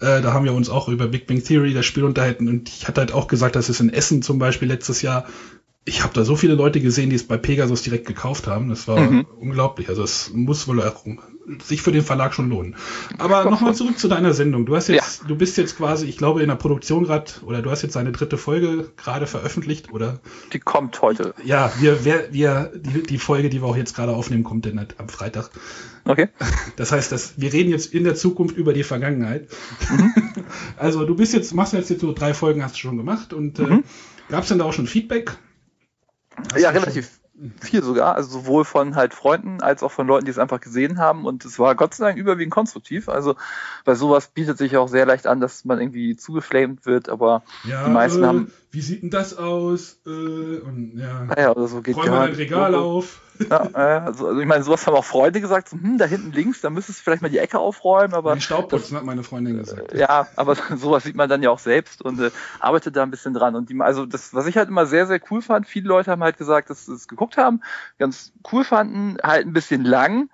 Äh, 0.00 0.20
da 0.20 0.32
haben 0.32 0.44
wir 0.44 0.54
uns 0.54 0.68
auch 0.68 0.88
über 0.88 1.06
Big 1.06 1.26
Bang 1.26 1.42
Theory 1.42 1.74
das 1.74 1.86
Spiel 1.86 2.04
unterhalten 2.04 2.48
und 2.48 2.68
ich 2.68 2.88
hatte 2.88 3.00
halt 3.00 3.12
auch 3.12 3.28
gesagt, 3.28 3.54
dass 3.54 3.68
es 3.68 3.80
in 3.80 3.92
Essen 3.92 4.22
zum 4.22 4.38
Beispiel 4.38 4.68
letztes 4.68 5.02
Jahr, 5.02 5.26
ich 5.84 6.04
habe 6.04 6.14
da 6.14 6.24
so 6.24 6.36
viele 6.36 6.54
Leute 6.54 6.80
gesehen, 6.80 7.10
die 7.10 7.16
es 7.16 7.26
bei 7.26 7.36
Pegasus 7.36 7.82
direkt 7.82 8.06
gekauft 8.06 8.46
haben. 8.46 8.68
Das 8.68 8.86
war 8.86 9.00
Mhm. 9.00 9.26
unglaublich. 9.40 9.88
Also 9.88 10.04
es 10.04 10.30
muss 10.32 10.68
wohl 10.68 10.80
auch 10.80 11.04
sich 11.64 11.82
für 11.82 11.90
den 11.90 12.02
Verlag 12.02 12.34
schon 12.34 12.48
lohnen. 12.50 12.76
Aber 13.18 13.50
nochmal 13.50 13.74
zurück 13.74 13.98
zu 13.98 14.06
deiner 14.06 14.32
Sendung. 14.32 14.64
Du 14.64 14.76
hast 14.76 14.86
jetzt, 14.86 15.24
du 15.26 15.34
bist 15.34 15.56
jetzt 15.58 15.76
quasi, 15.76 16.06
ich 16.06 16.16
glaube, 16.16 16.40
in 16.40 16.46
der 16.48 16.54
Produktion 16.54 17.02
gerade, 17.02 17.32
oder 17.44 17.62
du 17.62 17.70
hast 17.72 17.82
jetzt 17.82 17.96
deine 17.96 18.12
dritte 18.12 18.38
Folge 18.38 18.90
gerade 18.96 19.26
veröffentlicht, 19.26 19.92
oder? 19.92 20.20
Die 20.52 20.60
kommt 20.60 21.02
heute. 21.02 21.34
Ja, 21.44 21.72
wir, 21.80 22.04
wir, 22.04 22.28
wir 22.30 22.70
die, 22.76 23.02
die 23.02 23.18
Folge, 23.18 23.50
die 23.50 23.60
wir 23.60 23.66
auch 23.66 23.76
jetzt 23.76 23.96
gerade 23.96 24.12
aufnehmen, 24.12 24.44
kommt 24.44 24.64
dann 24.66 24.78
halt 24.78 24.94
am 24.98 25.08
Freitag. 25.08 25.50
Okay. 26.04 26.28
Das 26.76 26.92
heißt, 26.92 27.10
dass 27.10 27.40
wir 27.40 27.52
reden 27.52 27.70
jetzt 27.72 27.92
in 27.92 28.04
der 28.04 28.14
Zukunft 28.14 28.56
über 28.56 28.72
die 28.72 28.84
Vergangenheit. 28.84 29.48
also 30.76 31.04
du 31.04 31.16
bist 31.16 31.32
jetzt, 31.32 31.52
machst 31.54 31.72
jetzt, 31.72 31.90
jetzt 31.90 32.00
so 32.00 32.12
drei 32.12 32.34
Folgen, 32.34 32.62
hast 32.62 32.76
du 32.76 32.78
schon 32.80 32.96
gemacht 32.96 33.32
und 33.32 33.58
äh, 33.58 33.62
Mhm. 33.62 33.84
gab 34.28 34.42
es 34.44 34.48
denn 34.48 34.58
da 34.58 34.64
auch 34.64 34.72
schon 34.72 34.86
Feedback? 34.86 35.36
Ja, 36.56 36.70
relativ 36.70 37.20
viel 37.60 37.82
sogar, 37.82 38.14
also 38.14 38.40
sowohl 38.40 38.64
von 38.64 38.94
halt 38.94 39.14
Freunden 39.14 39.62
als 39.62 39.82
auch 39.82 39.90
von 39.90 40.06
Leuten, 40.06 40.26
die 40.26 40.30
es 40.30 40.38
einfach 40.38 40.60
gesehen 40.60 40.98
haben 40.98 41.24
und 41.24 41.44
es 41.44 41.58
war 41.58 41.74
Gott 41.74 41.94
sei 41.94 42.06
Dank 42.06 42.18
überwiegend 42.18 42.52
konstruktiv. 42.52 43.08
Also 43.08 43.36
bei 43.84 43.94
sowas 43.94 44.28
bietet 44.28 44.58
sich 44.58 44.76
auch 44.76 44.88
sehr 44.88 45.06
leicht 45.06 45.26
an, 45.26 45.40
dass 45.40 45.64
man 45.64 45.80
irgendwie 45.80 46.16
zugeflamed 46.16 46.86
wird, 46.86 47.08
aber 47.08 47.42
ja, 47.64 47.84
die 47.84 47.90
meisten 47.90 48.22
äh, 48.22 48.26
haben- 48.26 48.52
Wie 48.72 48.80
sieht 48.80 49.02
denn 49.02 49.10
das 49.10 49.36
aus? 49.36 50.00
Äh, 50.06 50.08
und 50.08 50.94
ja, 50.96 51.26
naja, 51.26 51.50
oder 51.50 51.68
so 51.68 51.82
geht 51.82 51.94
räum 51.94 52.08
mal 52.08 52.26
dein 52.28 52.36
Regal 52.36 52.74
auf. 52.74 53.20
Ja, 53.50 53.66
äh, 53.74 54.00
also, 54.06 54.28
also 54.28 54.40
ich 54.40 54.46
meine, 54.46 54.64
sowas 54.64 54.86
haben 54.86 54.94
auch 54.94 55.04
Freunde 55.04 55.42
gesagt, 55.42 55.68
so, 55.68 55.76
hm, 55.76 55.98
da 55.98 56.06
hinten 56.06 56.32
links, 56.32 56.62
da 56.62 56.70
müsstest 56.70 57.00
du 57.00 57.04
vielleicht 57.04 57.20
mal 57.20 57.28
die 57.28 57.36
Ecke 57.36 57.58
aufräumen, 57.58 58.14
aber 58.14 58.34
Den 58.34 58.40
Staub 58.40 58.70
putzen, 58.70 58.96
hat 58.96 59.04
meine 59.04 59.22
Freundin 59.22 59.58
gesagt. 59.58 59.92
ja, 59.94 60.26
aber 60.36 60.56
sowas 60.76 61.04
sieht 61.04 61.16
man 61.16 61.28
dann 61.28 61.42
ja 61.42 61.50
auch 61.50 61.58
selbst 61.58 62.00
und 62.00 62.18
äh, 62.18 62.30
arbeitet 62.60 62.96
da 62.96 63.02
ein 63.02 63.10
bisschen 63.10 63.34
dran. 63.34 63.56
Und 63.56 63.68
die, 63.68 63.78
also 63.78 64.06
das, 64.06 64.32
was 64.32 64.46
ich 64.46 64.56
halt 64.56 64.70
immer 64.70 64.86
sehr, 64.86 65.06
sehr 65.06 65.20
cool 65.30 65.42
fand, 65.42 65.66
viele 65.66 65.88
Leute 65.88 66.10
haben 66.10 66.22
halt 66.22 66.38
gesagt, 66.38 66.70
dass 66.70 66.86
sie 66.86 66.94
es 66.94 67.08
geguckt 67.08 67.36
haben, 67.36 67.60
ganz 67.98 68.32
cool 68.52 68.64
fanden, 68.64 69.18
halt 69.22 69.46
ein 69.46 69.52
bisschen 69.52 69.84
lang, 69.84 70.30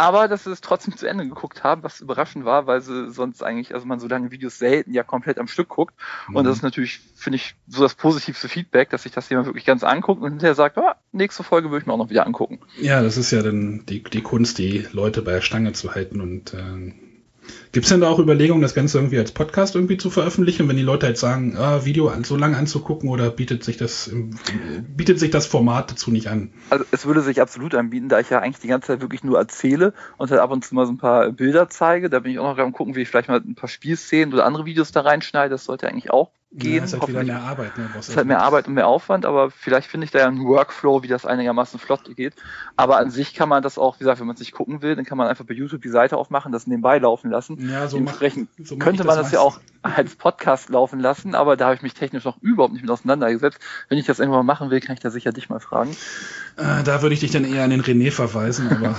aber 0.00 0.28
dass 0.28 0.44
sie 0.44 0.50
es 0.50 0.62
trotzdem 0.62 0.96
zu 0.96 1.06
Ende 1.06 1.28
geguckt 1.28 1.62
haben, 1.62 1.82
was 1.82 2.00
überraschend 2.00 2.46
war, 2.46 2.66
weil 2.66 2.80
sie 2.80 3.10
sonst 3.10 3.42
eigentlich, 3.42 3.74
also 3.74 3.86
man 3.86 4.00
so 4.00 4.08
lange 4.08 4.30
Videos 4.30 4.58
selten 4.58 4.94
ja 4.94 5.02
komplett 5.02 5.38
am 5.38 5.46
Stück 5.46 5.68
guckt. 5.68 5.94
Und 6.28 6.36
Mhm. 6.36 6.44
das 6.44 6.56
ist 6.56 6.62
natürlich, 6.62 7.00
finde 7.14 7.36
ich, 7.36 7.54
so 7.68 7.82
das 7.82 7.94
positivste 7.94 8.48
Feedback, 8.48 8.88
dass 8.88 9.02
sich 9.02 9.12
das 9.12 9.28
jemand 9.28 9.46
wirklich 9.46 9.66
ganz 9.66 9.84
anguckt 9.84 10.22
und 10.22 10.30
hinterher 10.30 10.54
sagt, 10.54 10.78
ah, 10.78 10.96
nächste 11.12 11.42
Folge 11.42 11.70
würde 11.70 11.82
ich 11.82 11.86
mir 11.86 11.92
auch 11.92 11.98
noch 11.98 12.08
wieder 12.08 12.26
angucken. 12.26 12.60
Ja, 12.80 13.02
das 13.02 13.18
ist 13.18 13.30
ja 13.30 13.42
dann 13.42 13.84
die, 13.86 14.02
die 14.02 14.22
Kunst, 14.22 14.56
die 14.56 14.86
Leute 14.92 15.20
bei 15.20 15.32
der 15.32 15.42
Stange 15.42 15.74
zu 15.74 15.94
halten. 15.94 16.22
Und 16.22 16.54
äh, 16.54 16.94
gibt 17.72 17.84
es 17.84 17.90
denn 17.90 18.00
da 18.00 18.08
auch 18.08 18.18
Überlegungen, 18.18 18.62
das 18.62 18.74
Ganze 18.74 18.98
irgendwie 18.98 19.18
als 19.18 19.32
Podcast 19.32 19.74
irgendwie 19.74 19.96
zu 19.96 20.10
veröffentlichen, 20.10 20.68
wenn 20.68 20.76
die 20.76 20.82
Leute 20.82 21.06
halt 21.06 21.18
sagen, 21.18 21.56
ah, 21.56 21.84
Video 21.84 22.08
an, 22.08 22.24
so 22.24 22.36
lange 22.36 22.56
anzugucken 22.56 23.08
oder 23.08 23.30
bietet 23.30 23.64
sich 23.64 23.76
das 23.76 24.10
bietet 24.96 25.18
sich 25.18 25.30
das 25.30 25.46
Format 25.46 25.90
dazu 25.90 26.10
nicht 26.10 26.28
an? 26.28 26.52
Also 26.70 26.84
es 26.90 27.06
würde 27.06 27.20
sich 27.20 27.40
absolut 27.40 27.74
anbieten, 27.74 28.08
da 28.08 28.20
ich 28.20 28.30
ja 28.30 28.40
eigentlich 28.40 28.60
die 28.60 28.68
ganze 28.68 28.88
Zeit 28.88 29.00
wirklich 29.00 29.24
nur 29.24 29.38
erzähle 29.38 29.92
und 30.16 30.30
halt 30.30 30.40
ab 30.40 30.50
und 30.50 30.64
zu 30.64 30.74
mal 30.74 30.86
so 30.86 30.92
ein 30.92 30.98
paar 30.98 31.30
Bilder 31.32 31.68
zeige. 31.68 32.10
Da 32.10 32.20
bin 32.20 32.32
ich 32.32 32.38
auch 32.38 32.56
noch 32.56 32.58
am 32.58 32.72
gucken, 32.72 32.94
wie 32.94 33.02
ich 33.02 33.08
vielleicht 33.08 33.28
mal 33.28 33.40
ein 33.40 33.54
paar 33.54 33.68
Spielszenen 33.68 34.32
oder 34.32 34.44
andere 34.44 34.64
Videos 34.64 34.92
da 34.92 35.00
reinschneide. 35.02 35.50
Das 35.50 35.64
sollte 35.64 35.88
eigentlich 35.88 36.10
auch 36.10 36.30
gehen. 36.52 36.78
Ja, 36.78 36.84
ist 36.84 36.92
halt 36.92 37.08
wieder 37.08 37.24
mehr 37.24 37.42
Arbeit. 37.42 37.78
Ne? 37.78 37.88
Brauchst 37.92 38.08
ist 38.08 38.16
halt 38.16 38.26
mehr 38.26 38.42
Arbeit 38.42 38.66
und 38.66 38.74
mehr 38.74 38.88
Aufwand, 38.88 39.24
aber 39.24 39.50
vielleicht 39.50 39.88
finde 39.88 40.04
ich 40.04 40.10
da 40.10 40.18
ja 40.18 40.26
einen 40.26 40.44
Workflow, 40.44 41.02
wie 41.02 41.08
das 41.08 41.24
einigermaßen 41.24 41.78
flott 41.78 42.16
geht. 42.16 42.34
Aber 42.76 42.98
an 42.98 43.10
sich 43.10 43.34
kann 43.34 43.48
man 43.48 43.62
das 43.62 43.78
auch, 43.78 43.96
wie 43.96 44.00
gesagt, 44.00 44.20
wenn 44.20 44.26
man 44.26 44.34
es 44.34 44.40
nicht 44.40 44.52
gucken 44.52 44.82
will, 44.82 44.96
dann 44.96 45.04
kann 45.04 45.18
man 45.18 45.28
einfach 45.28 45.44
bei 45.44 45.54
YouTube 45.54 45.82
die 45.82 45.88
Seite 45.88 46.16
aufmachen, 46.16 46.52
das 46.52 46.66
nebenbei 46.66 46.98
laufen 46.98 47.30
lassen. 47.30 47.56
Ja, 47.62 47.88
so 47.88 47.96
mach- 47.98 48.18
Dementsprechend 48.18 48.48
so 48.64 48.76
mach 48.76 48.84
könnte 48.84 49.04
man 49.04 49.16
das 49.16 49.32
ja 49.32 49.42
meistens. 49.42 49.60
auch 49.60 49.60
als 49.82 50.14
Podcast 50.14 50.68
laufen 50.68 51.00
lassen, 51.00 51.34
aber 51.34 51.56
da 51.56 51.66
habe 51.66 51.74
ich 51.74 51.82
mich 51.82 51.94
technisch 51.94 52.24
noch 52.24 52.36
überhaupt 52.42 52.72
nicht 52.74 52.82
mit 52.82 52.90
auseinandergesetzt. 52.90 53.58
Wenn 53.88 53.98
ich 53.98 54.06
das 54.06 54.18
irgendwann 54.18 54.44
mal 54.44 54.52
machen 54.54 54.70
will, 54.70 54.80
kann 54.80 54.94
ich 54.94 55.00
da 55.00 55.10
sicher 55.10 55.32
dich 55.32 55.48
mal 55.48 55.60
fragen. 55.60 55.90
Äh, 56.56 56.82
da 56.84 57.02
würde 57.02 57.14
ich 57.14 57.20
dich 57.20 57.30
dann 57.30 57.44
eher 57.44 57.64
an 57.64 57.70
den 57.70 57.82
René 57.82 58.10
verweisen, 58.10 58.68
aber 58.70 58.94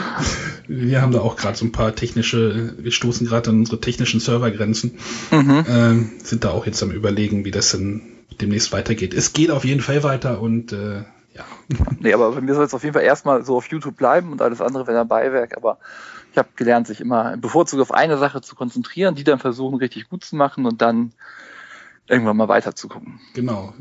wir 0.68 1.02
haben 1.02 1.12
da 1.12 1.20
auch 1.20 1.36
gerade 1.36 1.56
so 1.56 1.64
ein 1.64 1.72
paar 1.72 1.94
technische, 1.94 2.74
wir 2.78 2.92
stoßen 2.92 3.26
gerade 3.26 3.50
an 3.50 3.56
unsere 3.60 3.80
technischen 3.80 4.20
Servergrenzen, 4.20 4.98
Mhm. 5.30 5.64
ähm, 5.68 6.12
sind 6.22 6.44
da 6.44 6.50
auch 6.50 6.66
jetzt 6.66 6.82
am 6.82 6.90
überlegen, 6.90 7.44
wie 7.44 7.50
das 7.50 7.70
denn 7.72 8.02
demnächst 8.40 8.72
weitergeht. 8.72 9.14
Es 9.14 9.32
geht 9.32 9.50
auf 9.50 9.64
jeden 9.64 9.80
Fall 9.80 10.02
weiter 10.02 10.40
und 10.40 10.72
äh, 10.72 11.04
ja. 11.34 11.44
Nee, 12.00 12.14
aber 12.14 12.32
bei 12.32 12.40
mir 12.40 12.54
soll 12.54 12.64
es 12.64 12.74
auf 12.74 12.82
jeden 12.82 12.94
Fall 12.94 13.02
erstmal 13.02 13.44
so 13.44 13.56
auf 13.56 13.66
YouTube 13.68 13.96
bleiben 13.96 14.32
und 14.32 14.40
alles 14.42 14.60
andere 14.60 14.86
wäre 14.86 14.96
dann 14.98 15.08
Beiwerk, 15.08 15.56
aber 15.56 15.78
ich 16.36 16.38
habe 16.38 16.50
gelernt, 16.54 16.86
sich 16.86 17.00
immer 17.00 17.38
bevorzugt 17.38 17.80
auf 17.80 17.92
eine 17.92 18.18
Sache 18.18 18.42
zu 18.42 18.54
konzentrieren, 18.56 19.14
die 19.14 19.24
dann 19.24 19.38
versuchen, 19.38 19.78
richtig 19.78 20.10
gut 20.10 20.22
zu 20.22 20.36
machen 20.36 20.66
und 20.66 20.82
dann 20.82 21.12
irgendwann 22.08 22.36
mal 22.36 22.48
weiter 22.48 22.74
zu 22.74 22.88
gucken. 22.88 23.20
Genau. 23.32 23.72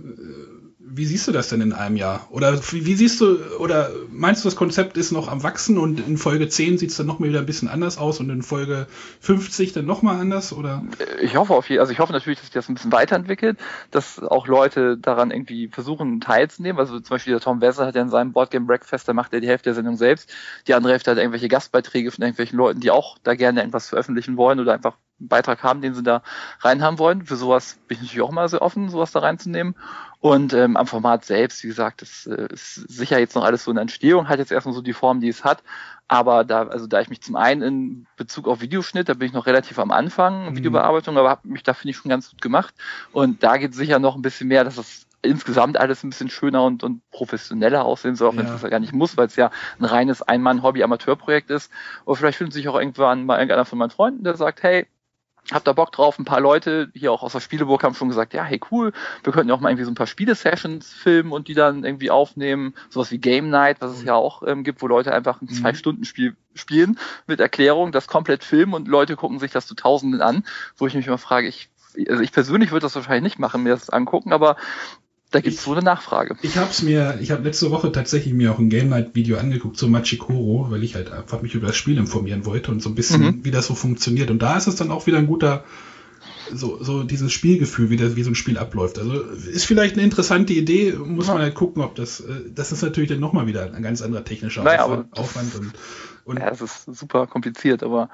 Wie 0.88 1.06
siehst 1.06 1.28
du 1.28 1.32
das 1.32 1.50
denn 1.50 1.62
in 1.62 1.74
einem 1.74 1.96
Jahr? 1.96 2.28
Oder 2.30 2.60
wie, 2.72 2.96
siehst 2.96 3.20
du, 3.20 3.40
oder 3.60 3.90
meinst 4.12 4.44
du, 4.44 4.48
das 4.48 4.56
Konzept 4.56 4.98
ist 4.98 5.12
noch 5.12 5.28
am 5.28 5.42
Wachsen 5.42 5.78
und 5.78 6.00
in 6.00 6.18
Folge 6.18 6.48
10 6.48 6.78
sieht 6.78 6.92
es 6.92 6.98
dann 6.98 7.08
nochmal 7.08 7.30
wieder 7.30 7.40
ein 7.40 7.46
bisschen 7.46 7.68
anders 7.68 7.98
aus 7.98 8.20
und 8.20 8.30
in 8.30 8.44
Folge 8.44 8.88
50 9.22 9.74
dann 9.74 9.86
nochmal 9.86 10.20
anders? 10.20 10.54
Oder? 10.54 10.84
Ich 11.22 11.36
hoffe 11.36 11.54
auf 11.54 11.70
jeden 11.70 11.80
also 11.80 11.92
ich 11.92 12.00
hoffe 12.00 12.14
natürlich, 12.14 12.38
dass 12.40 12.48
sich 12.48 12.54
das 12.54 12.70
ein 12.70 12.76
bisschen 12.76 12.92
weiterentwickelt, 12.92 13.58
dass 13.90 14.20
auch 14.20 14.48
Leute 14.48 14.98
daran 14.98 15.32
irgendwie 15.32 15.70
versuchen 15.70 16.22
teilzunehmen. 16.22 16.80
Also 16.80 17.00
zum 17.00 17.16
Beispiel 17.16 17.34
der 17.34 17.42
Tom 17.42 17.62
Wesser 17.62 17.88
hat 17.88 17.96
ja 17.96 18.02
in 18.02 18.10
seinem 18.10 18.32
Boardgame 18.32 18.66
Breakfast, 18.66 19.08
da 19.08 19.14
macht 19.14 19.34
er 19.34 19.42
die 19.42 19.48
Hälfte 19.48 19.70
der 19.70 19.76
Sendung 19.76 19.98
selbst. 19.98 20.32
Die 20.68 20.76
andere 20.76 20.94
Hälfte 20.94 21.12
hat 21.12 21.18
irgendwelche 21.18 21.48
Gastbeiträge 21.48 22.12
von 22.12 22.22
irgendwelchen 22.22 22.58
Leuten, 22.58 22.80
die 22.80 22.92
auch 22.92 23.18
da 23.24 23.34
gerne 23.34 23.62
irgendwas 23.62 23.90
veröffentlichen 23.90 24.38
wollen 24.38 24.60
oder 24.60 24.74
einfach 24.74 24.98
Beitrag 25.20 25.64
haben, 25.64 25.82
den 25.82 25.94
sie 25.94 26.04
da 26.04 26.22
rein 26.60 26.82
haben 26.82 27.00
wollen. 27.00 27.26
Für 27.26 27.36
sowas 27.36 27.78
bin 27.88 27.96
ich 27.96 28.04
natürlich 28.04 28.22
auch 28.22 28.32
mal 28.32 28.50
sehr 28.50 28.62
offen, 28.62 28.90
sowas 28.90 29.12
da 29.12 29.20
reinzunehmen. 29.20 29.76
Und 30.20 30.54
ähm, 30.54 30.76
am 30.76 30.88
Format 30.88 31.24
selbst, 31.24 31.64
wie 31.64 31.68
gesagt, 31.68 32.02
das 32.02 32.26
äh, 32.26 32.48
ist 32.52 32.76
sicher 32.76 33.20
jetzt 33.20 33.36
noch 33.36 33.44
alles 33.44 33.64
so 33.64 33.72
in 33.72 33.78
Entstehung, 33.78 34.28
hat 34.28 34.40
jetzt 34.40 34.52
erstmal 34.52 34.74
so 34.74 34.82
die 34.82 34.94
Form, 34.94 35.22
die 35.22 35.30
es 35.30 35.44
hat. 35.44 35.64
Aber 36.08 36.44
da, 36.44 36.68
also 36.68 36.88
da 36.88 37.02
ich 37.02 37.10
mich 37.10 37.22
zum 37.22 37.36
einen 37.36 37.62
in 37.62 38.08
Bezug 38.18 38.48
auf 38.48 38.62
Videoschnitt, 38.62 39.10
da 39.10 39.14
bin 39.14 39.28
ich 39.28 39.34
noch 39.34 39.46
relativ 39.46 39.80
am 39.80 39.92
Anfang, 39.92 40.50
mhm. 40.50 40.58
Videobearbeitung, 40.58 41.18
aber 41.18 41.30
habe 41.30 41.48
mich 41.48 41.64
da 41.64 41.74
finde 41.74 41.92
ich 41.92 41.98
schon 41.98 42.10
ganz 42.10 42.30
gut 42.30 42.42
gemacht. 42.42 42.74
Und 43.12 43.44
da 43.44 43.58
geht 43.58 43.74
sicher 43.74 44.00
noch 44.00 44.16
ein 44.16 44.22
bisschen 44.22 44.48
mehr, 44.48 44.64
dass 44.64 44.78
es 44.78 45.08
insgesamt 45.26 45.78
alles 45.78 46.04
ein 46.04 46.12
bisschen 46.12 46.30
schöner 46.30 46.64
und, 46.64 46.84
und 46.84 47.02
professioneller 47.10 47.84
aussehen 47.84 48.16
soll, 48.16 48.30
auch 48.30 48.36
wenn 48.36 48.46
es 48.46 48.62
ja 48.62 48.70
gar 48.70 48.80
nicht 48.80 48.94
muss, 48.94 49.18
weil 49.18 49.28
es 49.28 49.36
ja 49.36 49.50
ein 49.80 49.86
reines 49.86 50.22
Ein-Mann-Hobby-Amateurprojekt 50.22 51.50
ist. 51.50 51.72
Oder 52.06 52.18
vielleicht 52.18 52.38
findet 52.38 52.54
sich 52.54 52.68
auch 52.68 52.78
irgendwann 52.78 53.26
mal 53.26 53.38
irgendeiner 53.38 53.66
von 53.66 53.80
meinen 53.80 53.90
Freunden, 53.90 54.24
der 54.24 54.36
sagt, 54.38 54.62
hey, 54.62 54.88
hab 55.52 55.64
da 55.64 55.74
Bock 55.74 55.92
drauf. 55.92 56.18
Ein 56.18 56.26
paar 56.26 56.40
Leute 56.40 56.90
hier 56.94 57.12
auch 57.12 57.24
aus 57.24 57.34
der 57.34 57.40
Spieleburg 57.40 57.84
haben 57.84 57.96
schon 57.96 58.10
gesagt, 58.10 58.34
ja, 58.34 58.44
hey 58.44 58.60
cool, 58.72 58.94
wir 59.24 59.34
könnten 59.34 59.50
ja 59.50 59.56
auch 59.56 59.60
mal 59.60 59.70
irgendwie 59.70 59.86
so 59.86 59.92
ein 59.92 59.96
paar 59.96 60.08
Spiele-Sessions 60.08 60.92
filmen 60.92 61.32
und 61.32 61.48
die 61.48 61.54
dann 61.54 61.84
irgendwie 61.84 62.12
aufnehmen. 62.12 62.74
Sowas 62.90 63.12
wie 63.12 63.18
Game 63.18 63.50
Night, 63.50 63.78
was 63.80 63.92
es 63.92 64.04
ja 64.04 64.16
auch 64.16 64.44
ähm, 64.46 64.64
gibt, 64.64 64.82
wo 64.82 64.88
Leute 64.88 65.14
einfach 65.14 65.42
ein 65.42 65.48
mhm. 65.50 65.56
Zwei-Stunden-Spiel 65.56 66.36
spielen 66.54 67.00
mit 67.28 67.40
Erklärung, 67.40 67.92
das 67.92 68.08
komplett 68.08 68.44
filmen 68.44 68.74
und 68.74 68.88
Leute 68.88 69.16
gucken 69.16 69.40
sich 69.40 69.52
das 69.52 69.68
zu 69.68 69.76
Tausenden 69.76 70.22
an, 70.22 70.46
wo 70.78 70.88
ich 70.88 70.94
mich 70.94 71.08
immer 71.08 71.18
frage, 71.18 71.48
ich 71.48 71.70
also 72.10 72.22
ich 72.22 72.34
persönlich 72.34 72.72
würde 72.72 72.84
das 72.84 72.96
wahrscheinlich 72.96 73.24
nicht 73.24 73.40
machen, 73.40 73.64
mir 73.64 73.70
das 73.70 73.90
angucken, 73.90 74.34
aber 74.34 74.58
da 75.36 75.42
gibt 75.42 75.58
es 75.58 75.68
wohl 75.68 75.76
eine 75.76 75.84
Nachfrage. 75.84 76.36
Ich 76.42 76.58
habe 76.58 76.72
es 76.72 76.82
mir, 76.82 77.20
ich 77.22 77.32
habe 77.32 77.44
letzte 77.44 77.70
Woche 77.70 77.92
tatsächlich 77.92 78.34
mir 78.34 78.54
auch 78.54 78.60
ein 78.60 78.70
Game 78.70 78.90
Night 78.90 79.16
Video 79.16 79.38
angeguckt 79.38 79.78
zu 79.78 79.90
Machikoro, 79.90 80.68
weil 80.70 80.84
ich 80.84 80.96
halt 80.96 81.12
einfach 81.12 81.42
mich 81.42 81.54
über 81.56 81.68
das 81.68 81.76
Spiel 81.76 81.98
informieren 81.98 82.46
wollte 82.46 82.72
und 82.72 82.82
so 82.82 82.90
ein 82.90 82.96
bisschen, 82.96 83.22
mhm. 83.22 83.40
wie 83.44 83.52
das 83.52 83.68
so 83.68 83.76
funktioniert. 83.76 84.32
Und 84.32 84.42
da 84.42 84.56
ist 84.56 84.68
es 84.68 84.76
dann 84.76 84.92
auch 84.92 85.08
wieder 85.08 85.18
ein 85.18 85.28
guter, 85.28 85.66
so, 86.54 86.82
so 86.82 87.04
dieses 87.04 87.34
Spielgefühl, 87.34 87.90
wie, 87.90 87.98
das, 87.98 88.16
wie 88.16 88.24
so 88.24 88.32
ein 88.32 88.36
Spiel 88.36 88.58
abläuft. 88.58 88.98
Also 88.98 89.20
ist 89.20 89.66
vielleicht 89.66 89.96
eine 89.96 90.04
interessante 90.04 90.54
Idee, 90.54 90.94
muss 90.94 91.28
ja. 91.28 91.34
man 91.34 91.44
halt 91.44 91.56
gucken, 91.56 91.84
ob 91.84 91.96
das, 91.96 92.22
äh, 92.22 92.34
das 92.54 92.72
ist 92.72 92.82
natürlich 92.82 93.10
dann 93.10 93.20
nochmal 93.20 93.46
wieder 93.46 93.74
ein 93.74 93.84
ganz 93.84 94.02
anderer 94.02 94.24
technischer 94.24 94.64
naja, 94.64 94.86
Aufwand, 94.86 95.18
Aufwand 95.18 95.56
und 95.56 95.74
und 96.26 96.40
ja, 96.40 96.50
das 96.50 96.60
ist 96.60 96.86
super 96.86 97.28
kompliziert, 97.28 97.84
aber 97.84 98.10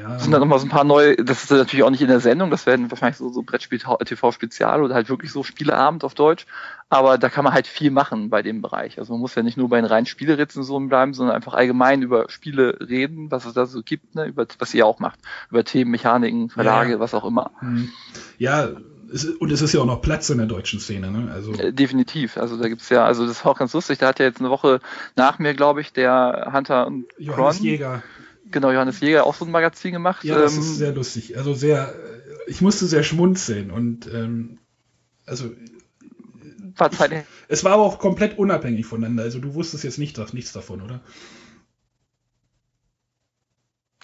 ja. 0.00 0.18
sind 0.18 0.32
dann 0.32 0.40
nochmal 0.40 0.58
so 0.58 0.64
ein 0.64 0.70
paar 0.70 0.84
neue, 0.84 1.16
das 1.16 1.44
ist 1.44 1.50
natürlich 1.50 1.82
auch 1.82 1.90
nicht 1.90 2.00
in 2.00 2.08
der 2.08 2.20
Sendung, 2.20 2.50
das 2.50 2.64
werden 2.64 2.90
wahrscheinlich 2.90 3.18
so, 3.18 3.28
so 3.28 3.42
Brettspiel-TV-Spezial 3.42 4.82
oder 4.82 4.94
halt 4.94 5.10
wirklich 5.10 5.32
so 5.32 5.42
Spieleabend 5.42 6.02
auf 6.02 6.14
Deutsch, 6.14 6.46
aber 6.88 7.18
da 7.18 7.28
kann 7.28 7.44
man 7.44 7.52
halt 7.52 7.66
viel 7.66 7.90
machen 7.90 8.30
bei 8.30 8.40
dem 8.40 8.62
Bereich. 8.62 8.98
Also 8.98 9.12
man 9.12 9.20
muss 9.20 9.34
ja 9.34 9.42
nicht 9.42 9.58
nur 9.58 9.68
bei 9.68 9.76
den 9.76 9.84
reinen 9.84 10.06
Spielerezensionen 10.06 10.88
bleiben, 10.88 11.12
sondern 11.12 11.36
einfach 11.36 11.52
allgemein 11.52 12.00
über 12.00 12.30
Spiele 12.30 12.78
reden, 12.80 13.30
was 13.30 13.44
es 13.44 13.52
da 13.52 13.66
so 13.66 13.82
gibt, 13.82 14.14
ne, 14.14 14.24
über, 14.24 14.46
was 14.58 14.72
ihr 14.72 14.86
auch 14.86 14.98
macht, 14.98 15.18
über 15.50 15.62
Themen, 15.62 15.90
Mechaniken, 15.90 16.48
Verlage, 16.48 16.92
ja. 16.92 17.00
was 17.00 17.12
auch 17.12 17.24
immer. 17.24 17.50
Hm. 17.58 17.90
Ja, 18.38 18.70
es, 19.12 19.24
und 19.24 19.52
es 19.52 19.62
ist 19.62 19.72
ja 19.72 19.80
auch 19.80 19.86
noch 19.86 20.02
Platz 20.02 20.30
in 20.30 20.38
der 20.38 20.46
deutschen 20.46 20.80
Szene, 20.80 21.10
ne? 21.10 21.30
Also 21.32 21.52
äh, 21.52 21.72
definitiv. 21.72 22.36
Also 22.36 22.56
da 22.56 22.68
gibt's 22.68 22.88
ja, 22.88 23.04
also 23.04 23.26
das 23.26 23.38
ist 23.38 23.46
auch 23.46 23.58
ganz 23.58 23.72
lustig. 23.72 23.98
Da 23.98 24.08
hat 24.08 24.18
ja 24.18 24.26
jetzt 24.26 24.40
eine 24.40 24.50
Woche 24.50 24.80
nach 25.16 25.38
mir, 25.38 25.54
glaube 25.54 25.80
ich, 25.80 25.92
der 25.92 26.50
Hunter 26.52 26.86
und 26.86 27.06
Johannes 27.18 27.56
Kron, 27.56 27.66
Jäger. 27.66 28.02
Genau, 28.50 28.70
Johannes 28.70 29.00
Jäger 29.00 29.26
auch 29.26 29.34
so 29.34 29.44
ein 29.44 29.50
Magazin 29.50 29.92
gemacht. 29.92 30.24
Ja, 30.24 30.38
das 30.38 30.54
ähm, 30.54 30.60
ist 30.60 30.76
sehr 30.76 30.92
lustig. 30.92 31.36
Also 31.36 31.54
sehr, 31.54 31.94
ich 32.46 32.60
musste 32.60 32.86
sehr 32.86 33.02
schmunzeln 33.02 33.70
und 33.70 34.12
ähm, 34.12 34.58
also 35.26 35.50
ich, 36.78 37.24
es 37.48 37.64
war 37.64 37.72
aber 37.72 37.82
auch 37.84 37.98
komplett 37.98 38.38
unabhängig 38.38 38.84
voneinander. 38.84 39.22
Also 39.22 39.38
du 39.38 39.54
wusstest 39.54 39.82
jetzt 39.84 39.98
nicht, 39.98 40.18
nichts 40.34 40.52
davon, 40.52 40.82
oder? 40.82 41.00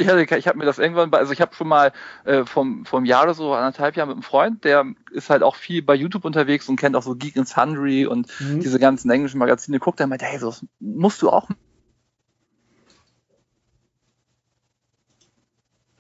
Ich, 0.02 0.46
habe 0.48 0.58
mir 0.58 0.64
das 0.64 0.78
irgendwann, 0.78 1.12
also 1.14 1.32
ich 1.32 1.40
habe 1.40 1.54
schon 1.54 1.68
mal 1.68 1.92
äh, 2.24 2.44
vom, 2.44 2.84
vom 2.84 3.04
Jahr 3.04 3.24
oder 3.24 3.34
so, 3.34 3.54
anderthalb 3.54 3.96
Jahren 3.96 4.08
mit 4.08 4.16
einem 4.16 4.22
Freund, 4.22 4.64
der 4.64 4.86
ist 5.12 5.30
halt 5.30 5.42
auch 5.42 5.56
viel 5.56 5.82
bei 5.82 5.94
YouTube 5.94 6.24
unterwegs 6.24 6.68
und 6.68 6.76
kennt 6.76 6.96
auch 6.96 7.02
so 7.02 7.14
Geek 7.14 7.36
and 7.36 7.48
Sundry 7.48 8.06
und 8.06 8.28
mhm. 8.40 8.60
diese 8.60 8.78
ganzen 8.78 9.10
englischen 9.10 9.38
Magazine, 9.38 9.78
guckt 9.78 10.00
er 10.00 10.06
meinte, 10.06 10.24
hey, 10.24 10.38
so 10.38 10.54
musst 10.80 11.22
du 11.22 11.30
auch 11.30 11.48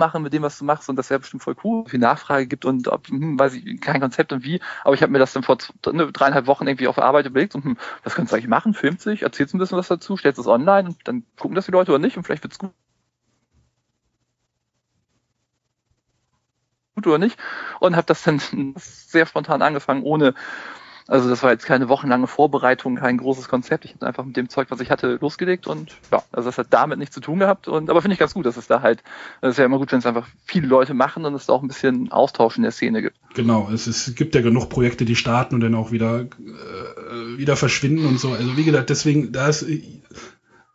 machen 0.02 0.22
mit 0.22 0.32
dem, 0.32 0.42
was 0.42 0.58
du 0.58 0.64
machst 0.64 0.88
und 0.88 0.96
das 0.96 1.10
wäre 1.10 1.20
bestimmt 1.20 1.44
voll 1.44 1.54
cool, 1.62 1.84
wie 1.88 1.98
Nachfrage 1.98 2.48
gibt 2.48 2.64
und 2.64 2.88
ob, 2.88 3.06
hm, 3.06 3.38
weiß 3.38 3.54
ich, 3.54 3.80
kein 3.80 4.00
Konzept 4.00 4.32
und 4.32 4.42
wie, 4.42 4.60
aber 4.82 4.94
ich 4.94 5.02
habe 5.02 5.12
mir 5.12 5.20
das 5.20 5.32
dann 5.32 5.44
vor 5.44 5.58
ne, 5.92 6.10
dreieinhalb 6.10 6.46
Wochen 6.48 6.66
irgendwie 6.66 6.88
auf 6.88 6.96
der 6.96 7.04
Arbeit 7.04 7.26
überlegt 7.26 7.54
und 7.54 7.64
hm, 7.64 7.76
was 8.02 8.16
kannst 8.16 8.32
du 8.32 8.36
eigentlich 8.36 8.48
machen, 8.48 8.74
filmt 8.74 9.00
sich, 9.00 9.22
erzählst 9.22 9.54
ein 9.54 9.58
bisschen 9.58 9.78
was 9.78 9.86
dazu, 9.88 10.16
stellst 10.16 10.40
es 10.40 10.48
online 10.48 10.88
und 10.88 10.96
dann 11.04 11.24
gucken 11.38 11.54
das 11.54 11.66
die 11.66 11.72
Leute 11.72 11.92
oder 11.92 12.00
nicht 12.00 12.16
und 12.16 12.24
vielleicht 12.24 12.42
wird's 12.42 12.58
gut 12.58 12.72
gut 17.02 17.06
oder 17.08 17.18
nicht 17.18 17.38
und 17.80 17.96
habe 17.96 18.06
das 18.06 18.22
dann 18.22 18.40
sehr 18.76 19.26
spontan 19.26 19.62
angefangen, 19.62 20.02
ohne 20.02 20.34
also 21.08 21.28
das 21.28 21.42
war 21.42 21.50
jetzt 21.50 21.66
keine 21.66 21.88
wochenlange 21.88 22.26
Vorbereitung, 22.26 22.96
kein 22.96 23.18
großes 23.18 23.48
Konzept. 23.48 23.84
Ich 23.84 23.94
habe 23.94 24.06
einfach 24.06 24.24
mit 24.24 24.36
dem 24.36 24.48
Zeug, 24.48 24.70
was 24.70 24.80
ich 24.80 24.90
hatte, 24.90 25.18
losgelegt 25.20 25.66
und 25.66 25.96
ja, 26.12 26.22
also 26.30 26.48
das 26.48 26.58
hat 26.58 26.68
damit 26.70 26.98
nichts 26.98 27.14
zu 27.14 27.20
tun 27.20 27.40
gehabt. 27.40 27.66
Und 27.66 27.90
aber 27.90 28.00
finde 28.02 28.14
ich 28.14 28.20
ganz 28.20 28.34
gut, 28.34 28.46
dass 28.46 28.56
es 28.56 28.68
da 28.68 28.82
halt, 28.82 29.02
es 29.40 29.50
ist 29.50 29.58
ja 29.58 29.64
immer 29.64 29.78
gut, 29.78 29.90
wenn 29.90 29.98
es 29.98 30.06
einfach 30.06 30.28
viele 30.44 30.66
Leute 30.68 30.94
machen 30.94 31.24
und 31.24 31.34
es 31.34 31.46
da 31.46 31.54
auch 31.54 31.62
ein 31.62 31.68
bisschen 31.68 32.12
Austausch 32.12 32.56
in 32.56 32.62
der 32.62 32.70
Szene 32.70 33.02
gibt. 33.02 33.16
Genau, 33.34 33.68
es, 33.72 33.86
es 33.86 34.14
gibt 34.14 34.34
ja 34.34 34.42
genug 34.42 34.68
Projekte, 34.70 35.04
die 35.04 35.16
starten 35.16 35.56
und 35.56 35.60
dann 35.60 35.74
auch 35.74 35.90
wieder 35.90 36.20
äh, 36.20 37.36
wieder 37.36 37.56
verschwinden 37.56 38.06
und 38.06 38.20
so. 38.20 38.32
Also 38.32 38.56
wie 38.56 38.64
gesagt, 38.64 38.88
deswegen, 38.90 39.32
da 39.32 39.48
ist 39.48 39.66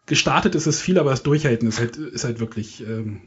gestartet 0.06 0.56
ist 0.56 0.68
es 0.68 0.82
viel, 0.82 1.00
aber 1.00 1.12
das 1.12 1.24
Durchhalten 1.24 1.68
ist 1.68 1.80
halt, 1.80 1.98
ist 1.98 2.26
halt 2.26 2.40
wirklich. 2.40 2.86
Ähm, 2.86 3.22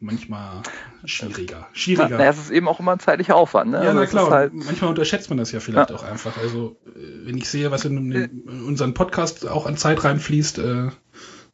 manchmal 0.00 0.62
schwieriger. 1.04 1.68
Schwieriger. 1.72 2.18
Na, 2.18 2.24
es 2.26 2.38
ist 2.38 2.50
eben 2.50 2.68
auch 2.68 2.80
immer 2.80 2.92
ein 2.92 3.00
zeitlicher 3.00 3.36
Aufwand. 3.36 3.72
Ne? 3.72 3.78
Ja, 3.78 3.90
also 3.90 4.00
na 4.00 4.06
klar. 4.06 4.30
Halt 4.30 4.54
manchmal 4.54 4.90
unterschätzt 4.90 5.28
man 5.30 5.38
das 5.38 5.52
ja 5.52 5.60
vielleicht 5.60 5.90
ja. 5.90 5.96
auch 5.96 6.04
einfach. 6.04 6.36
Also, 6.38 6.76
äh, 6.86 7.26
wenn 7.26 7.36
ich 7.36 7.48
sehe, 7.48 7.70
was 7.70 7.84
in, 7.84 8.12
in 8.12 8.62
unseren 8.64 8.94
Podcast 8.94 9.46
auch 9.48 9.66
an 9.66 9.76
Zeit 9.76 10.04
reinfließt, 10.04 10.58
äh, 10.58 10.88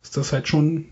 ist 0.03 0.17
das 0.17 0.33
halt 0.33 0.49
schon 0.49 0.91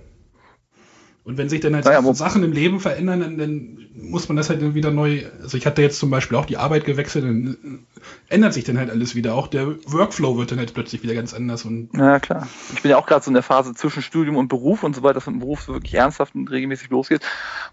und 1.25 1.39
wenn 1.39 1.49
sich 1.49 1.61
dann 1.61 1.75
halt 1.75 1.85
naja, 1.85 2.15
Sachen 2.15 2.43
im 2.43 2.53
Leben 2.53 2.81
verändern, 2.81 3.21
dann, 3.21 3.39
dann, 3.39 3.79
muss 3.95 4.29
man 4.29 4.37
das 4.37 4.51
halt 4.51 4.75
wieder 4.75 4.91
neu. 4.91 5.25
Also 5.41 5.57
ich 5.57 5.67
hatte 5.67 5.83
jetzt 5.83 5.99
zum 5.99 6.11
Beispiel 6.11 6.37
auch 6.37 6.47
die 6.47 6.57
Arbeit 6.57 6.85
gewechselt, 6.85 7.25
dann 7.25 7.87
ändert 8.29 8.55
sich 8.55 8.65
dann 8.65 8.77
halt 8.77 8.91
alles 8.91 9.15
wieder. 9.15 9.35
Auch 9.35 9.47
der 9.47 9.77
Workflow 9.87 10.37
wird 10.37 10.51
dann 10.51 10.59
halt 10.59 10.75
plötzlich 10.75 11.03
wieder 11.05 11.15
ganz 11.15 11.33
anders. 11.33 11.65
Und 11.65 11.91
ja, 11.95 12.19
klar. 12.19 12.49
Ich 12.75 12.83
bin 12.83 12.91
ja 12.91 12.97
auch 12.97 13.07
gerade 13.07 13.25
so 13.25 13.31
in 13.31 13.35
der 13.35 13.45
Phase 13.45 13.75
zwischen 13.75 14.03
Studium 14.03 14.37
und 14.37 14.49
Beruf 14.49 14.83
und 14.83 14.97
sobald 14.97 15.15
das 15.15 15.27
mit 15.27 15.37
dem 15.37 15.41
Beruf 15.41 15.69
wirklich 15.69 15.95
ernsthaft 15.95 16.35
und 16.35 16.51
regelmäßig 16.51 16.91
losgeht, 16.91 17.23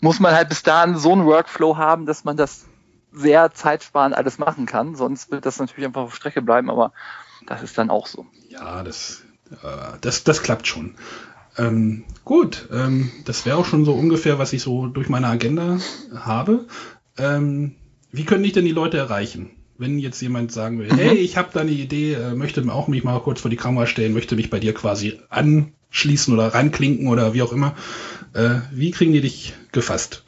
muss 0.02 0.20
man 0.20 0.36
halt 0.36 0.50
bis 0.50 0.62
dahin 0.62 0.98
so 0.98 1.12
einen 1.12 1.26
Workflow 1.26 1.78
haben, 1.78 2.06
dass 2.06 2.24
man 2.24 2.38
das 2.38 2.66
sehr 3.12 3.52
zeitsparend 3.52 4.16
alles 4.16 4.38
machen 4.38 4.68
kann. 4.68 4.96
Sonst 4.96 5.32
wird 5.32 5.48
das 5.48 5.58
natürlich 5.58 5.88
einfach 5.88 6.04
auf 6.04 6.16
Strecke 6.16 6.44
bleiben, 6.44 6.70
aber 6.70 6.92
das 7.48 7.64
ist 7.64 7.78
dann 7.78 7.90
auch 7.90 8.06
so. 8.06 8.28
Ja, 8.50 8.84
das, 8.84 9.24
äh, 9.52 9.98
das, 10.02 10.24
das 10.24 10.44
klappt 10.44 10.68
schon. 10.68 10.96
Ähm, 11.60 12.06
gut, 12.24 12.70
ähm, 12.72 13.12
das 13.26 13.46
wäre 13.46 13.58
auch 13.58 13.66
schon 13.66 13.84
so 13.84 13.94
ungefähr, 13.94 14.40
was 14.40 14.54
ich 14.54 14.62
so 14.62 14.88
durch 14.88 15.10
meine 15.10 15.28
Agenda 15.28 15.80
habe. 16.16 16.66
Ähm, 17.18 17.76
wie 18.12 18.24
können 18.24 18.44
dich 18.44 18.54
denn 18.54 18.66
die 18.66 18.72
Leute 18.72 18.98
erreichen? 18.98 19.52
Wenn 19.78 20.00
jetzt 20.00 20.22
jemand 20.22 20.52
sagen 20.52 20.80
will, 20.80 20.92
mhm. 20.92 20.98
hey, 20.98 21.16
ich 21.16 21.38
habe 21.38 21.50
da 21.54 21.60
eine 21.60 21.72
Idee, 21.72 22.14
äh, 22.14 22.34
möchte 22.34 22.64
auch 22.72 22.88
mich 22.88 23.04
mal 23.04 23.20
kurz 23.20 23.42
vor 23.42 23.52
die 23.52 23.58
Kamera 23.58 23.88
stellen, 23.88 24.14
möchte 24.14 24.38
mich 24.38 24.50
bei 24.50 24.60
dir 24.60 24.74
quasi 24.74 25.20
anschließen 25.30 26.34
oder 26.34 26.54
ranklinken 26.54 27.08
oder 27.08 27.34
wie 27.34 27.42
auch 27.42 27.52
immer, 27.52 27.76
äh, 28.34 28.56
wie 28.72 28.92
kriegen 28.92 29.12
die 29.12 29.22
dich 29.22 29.54
gefasst? 29.74 30.24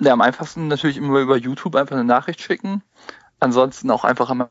Ja, 0.00 0.12
am 0.12 0.22
einfachsten 0.22 0.68
natürlich 0.68 0.96
immer 0.96 1.20
über 1.20 1.36
YouTube 1.36 1.76
einfach 1.76 1.96
eine 1.96 2.04
Nachricht 2.04 2.40
schicken. 2.40 2.82
Ansonsten 3.40 3.90
auch 3.90 4.04
einfach 4.04 4.30
am 4.30 4.48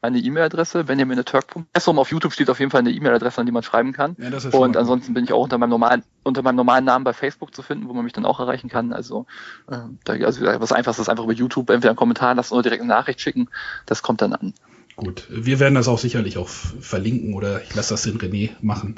meine 0.00 0.18
E-Mail-Adresse, 0.18 0.84
benjamin.turk.com. 0.84 1.98
Auf 1.98 2.10
YouTube 2.10 2.32
steht 2.32 2.50
auf 2.50 2.60
jeden 2.60 2.70
Fall 2.70 2.80
eine 2.80 2.90
E-Mail-Adresse, 2.90 3.40
an 3.40 3.46
die 3.46 3.52
man 3.52 3.62
schreiben 3.62 3.92
kann. 3.92 4.16
Ja, 4.18 4.30
das 4.30 4.44
ist 4.44 4.54
und 4.54 4.76
ansonsten 4.76 5.14
bin 5.14 5.24
ich 5.24 5.32
auch 5.32 5.42
unter 5.42 5.58
meinem 5.58 5.70
normalen, 5.70 6.02
unter 6.22 6.42
meinem 6.42 6.56
normalen 6.56 6.84
Namen 6.84 7.04
bei 7.04 7.12
Facebook 7.12 7.54
zu 7.54 7.62
finden, 7.62 7.88
wo 7.88 7.94
man 7.94 8.04
mich 8.04 8.12
dann 8.12 8.24
auch 8.24 8.38
erreichen 8.40 8.68
kann. 8.68 8.92
Also, 8.92 9.26
äh, 9.68 9.78
da, 10.04 10.12
also 10.12 10.44
was 10.44 10.72
einfachstes 10.72 11.04
ist 11.04 11.08
einfach 11.08 11.24
über 11.24 11.32
YouTube 11.32 11.70
entweder 11.70 11.90
einen 11.90 11.96
Kommentar 11.96 12.34
lassen 12.34 12.54
oder 12.54 12.62
direkt 12.62 12.82
eine 12.82 12.88
Nachricht 12.88 13.20
schicken. 13.20 13.48
Das 13.86 14.02
kommt 14.02 14.22
dann 14.22 14.32
an. 14.32 14.54
Gut, 14.96 15.28
wir 15.30 15.60
werden 15.60 15.74
das 15.74 15.86
auch 15.86 15.98
sicherlich 15.98 16.38
auch 16.38 16.48
verlinken 16.48 17.34
oder 17.34 17.62
ich 17.62 17.74
lasse 17.74 17.94
das 17.94 18.02
den 18.02 18.18
René 18.18 18.50
machen. 18.60 18.96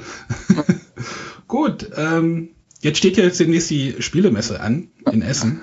Gut, 1.47 1.91
ähm, 1.95 2.49
jetzt 2.81 2.97
steht 2.97 3.17
ja 3.17 3.23
jetzt 3.23 3.39
demnächst 3.39 3.69
die 3.69 4.01
Spielemesse 4.01 4.61
an 4.61 4.89
in 5.11 5.21
Essen. 5.21 5.61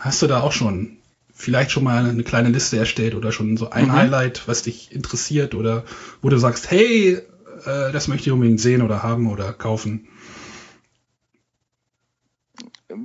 Hast 0.00 0.22
du 0.22 0.26
da 0.26 0.40
auch 0.40 0.52
schon 0.52 0.98
vielleicht 1.34 1.72
schon 1.72 1.84
mal 1.84 2.06
eine 2.06 2.22
kleine 2.22 2.48
Liste 2.48 2.78
erstellt 2.78 3.14
oder 3.14 3.32
schon 3.32 3.56
so 3.56 3.70
ein 3.70 3.86
mhm. 3.86 3.92
Highlight, 3.92 4.46
was 4.46 4.62
dich 4.62 4.92
interessiert 4.92 5.54
oder 5.54 5.84
wo 6.22 6.28
du 6.28 6.38
sagst, 6.38 6.70
hey, 6.70 7.18
äh, 7.66 7.92
das 7.92 8.08
möchte 8.08 8.28
ich 8.28 8.32
unbedingt 8.32 8.60
sehen 8.60 8.82
oder 8.82 9.02
haben 9.02 9.30
oder 9.30 9.52
kaufen? 9.52 10.06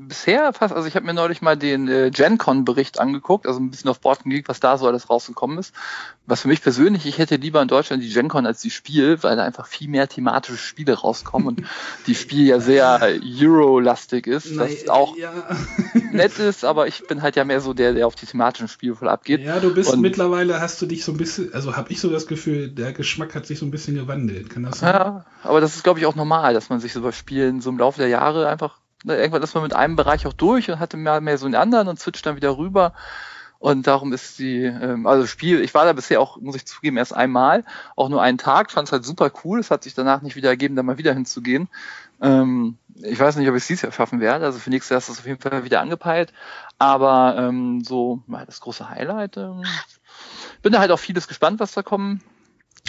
Bisher 0.10 0.52
fast, 0.52 0.74
also 0.74 0.88
ich 0.88 0.96
habe 0.96 1.06
mir 1.06 1.14
neulich 1.14 1.42
mal 1.42 1.56
den 1.56 1.88
äh, 1.88 2.12
GenCon-Bericht 2.12 3.00
angeguckt, 3.00 3.48
also 3.48 3.60
ein 3.60 3.72
bisschen 3.72 3.90
auf 3.90 4.02
Board 4.02 4.26
Geek, 4.26 4.50
was 4.50 4.60
da 4.60 4.78
so 4.78 4.88
alles 4.88 5.10
rausgekommen 5.10 5.58
ist. 5.58 5.74
Was 6.26 6.42
für 6.42 6.50
mich 6.50 6.62
persönlich, 6.62 7.06
ich 7.06 7.18
hätte 7.18 7.38
lieber 7.38 7.62
in 7.62 7.68
Deutschland 7.68 8.04
die 8.04 8.10
GenCon 8.12 8.46
als 8.46 8.62
die 8.62 8.70
Spiel, 8.70 9.24
weil 9.24 9.38
da 9.38 9.44
einfach 9.44 9.68
viel 9.68 9.88
mehr 9.88 10.08
thematische 10.08 10.58
Spiele 10.58 10.94
rauskommen 10.94 11.48
und 11.48 11.64
die 12.08 12.16
Spiel 12.16 12.46
ja 12.46 12.60
sehr 12.60 13.00
Euro-lastig 13.42 14.28
ist, 14.28 14.58
was 14.58 14.90
auch 14.90 15.16
ja. 15.16 15.32
nett 16.12 16.38
ist, 16.40 16.66
aber 16.66 16.88
ich 16.88 17.08
bin 17.08 17.22
halt 17.22 17.36
ja 17.36 17.46
mehr 17.46 17.62
so 17.62 17.74
der, 17.74 17.94
der 17.94 18.08
auf 18.08 18.16
die 18.16 18.26
thematischen 18.26 18.68
Spiele 18.68 18.96
voll 18.96 19.10
abgeht. 19.10 19.42
Ja, 19.42 19.60
du 19.60 19.74
bist 19.74 19.94
und 19.94 20.02
mittlerweile, 20.02 20.60
hast 20.60 20.82
du 20.82 20.86
dich 20.86 21.06
so 21.06 21.12
ein 21.12 21.18
bisschen, 21.18 21.54
also 21.54 21.78
habe 21.78 21.92
ich 21.92 22.02
so 22.02 22.10
das 22.10 22.28
Gefühl, 22.28 22.70
der 22.70 22.94
Geschmack 22.94 23.36
hat 23.36 23.46
sich 23.46 23.60
so 23.60 23.66
ein 23.66 23.72
bisschen 23.72 23.96
gewandelt. 23.96 24.50
Kann 24.50 24.64
das 24.64 24.80
sein? 24.80 24.94
Ja, 24.94 25.26
aber 25.44 25.62
das 25.62 25.76
ist, 25.76 25.84
glaube 25.84 26.00
ich, 26.00 26.06
auch 26.06 26.16
normal, 26.16 26.54
dass 26.54 26.70
man 26.70 26.80
sich 26.80 26.94
so 26.94 27.02
bei 27.02 27.12
Spielen 27.12 27.62
so 27.62 27.70
im 27.70 27.78
Laufe 27.78 28.00
der 28.00 28.10
Jahre 28.10 28.48
einfach 28.48 28.80
irgendwann 29.06 29.44
ist 29.44 29.54
man 29.54 29.64
mit 29.64 29.76
einem 29.76 29.96
Bereich 29.96 30.28
auch 30.28 30.34
durch 30.34 30.70
und 30.70 30.80
hatte 30.80 30.98
mehr, 30.98 31.22
mehr 31.22 31.38
so 31.38 31.46
einen 31.46 31.56
anderen 31.56 31.88
und 31.88 32.00
switcht 32.00 32.26
dann 32.26 32.36
wieder 32.36 32.58
rüber. 32.58 32.94
Und 33.60 33.88
darum 33.88 34.14
ist 34.14 34.40
die, 34.40 34.64
ähm, 34.64 35.06
also 35.06 35.28
Spiel, 35.28 35.60
ich 35.62 35.74
war 35.74 35.84
da 35.84 35.92
bisher 35.92 36.22
auch, 36.22 36.40
muss 36.40 36.56
ich 36.56 36.66
zugeben, 36.66 36.96
erst 36.96 37.14
einmal, 37.14 37.66
auch 37.98 38.08
nur 38.08 38.22
einen 38.22 38.38
Tag, 38.38 38.72
fand 38.72 38.88
es 38.88 38.94
halt 38.94 39.04
super 39.04 39.32
cool. 39.44 39.60
Es 39.60 39.70
hat 39.70 39.84
sich 39.84 39.94
danach 39.94 40.22
nicht 40.22 40.38
wieder 40.38 40.50
ergeben, 40.50 40.78
da 40.78 40.84
mal 40.84 40.98
wieder 40.98 41.14
hinzugehen. 41.14 41.68
Ähm, 42.22 42.78
ich 42.96 43.20
weiß 43.20 43.36
nicht, 43.36 43.50
ob 43.50 43.56
ich 43.56 43.64
es 43.64 43.68
dieses 43.68 43.82
Jahr 43.82 43.92
schaffen 43.92 44.22
werde. 44.22 44.46
Also 44.46 44.60
für 44.60 44.70
nächstes 44.70 44.90
Jahr 44.92 45.00
ist 45.00 45.10
das 45.10 45.20
auf 45.20 45.26
jeden 45.26 45.42
Fall 45.42 45.66
wieder 45.66 45.82
angepeilt. 45.82 46.32
Aber 46.78 47.36
ähm, 47.38 47.84
so 47.84 48.24
das 48.46 48.62
große 48.62 48.90
Highlight. 48.90 49.36
Ähm, 49.36 49.64
bin 50.62 50.72
da 50.72 50.80
halt 50.80 50.92
auch 50.92 51.00
vieles 51.00 51.28
gespannt, 51.28 51.60
was 51.60 51.74
da 51.74 51.84
kommen 51.84 52.22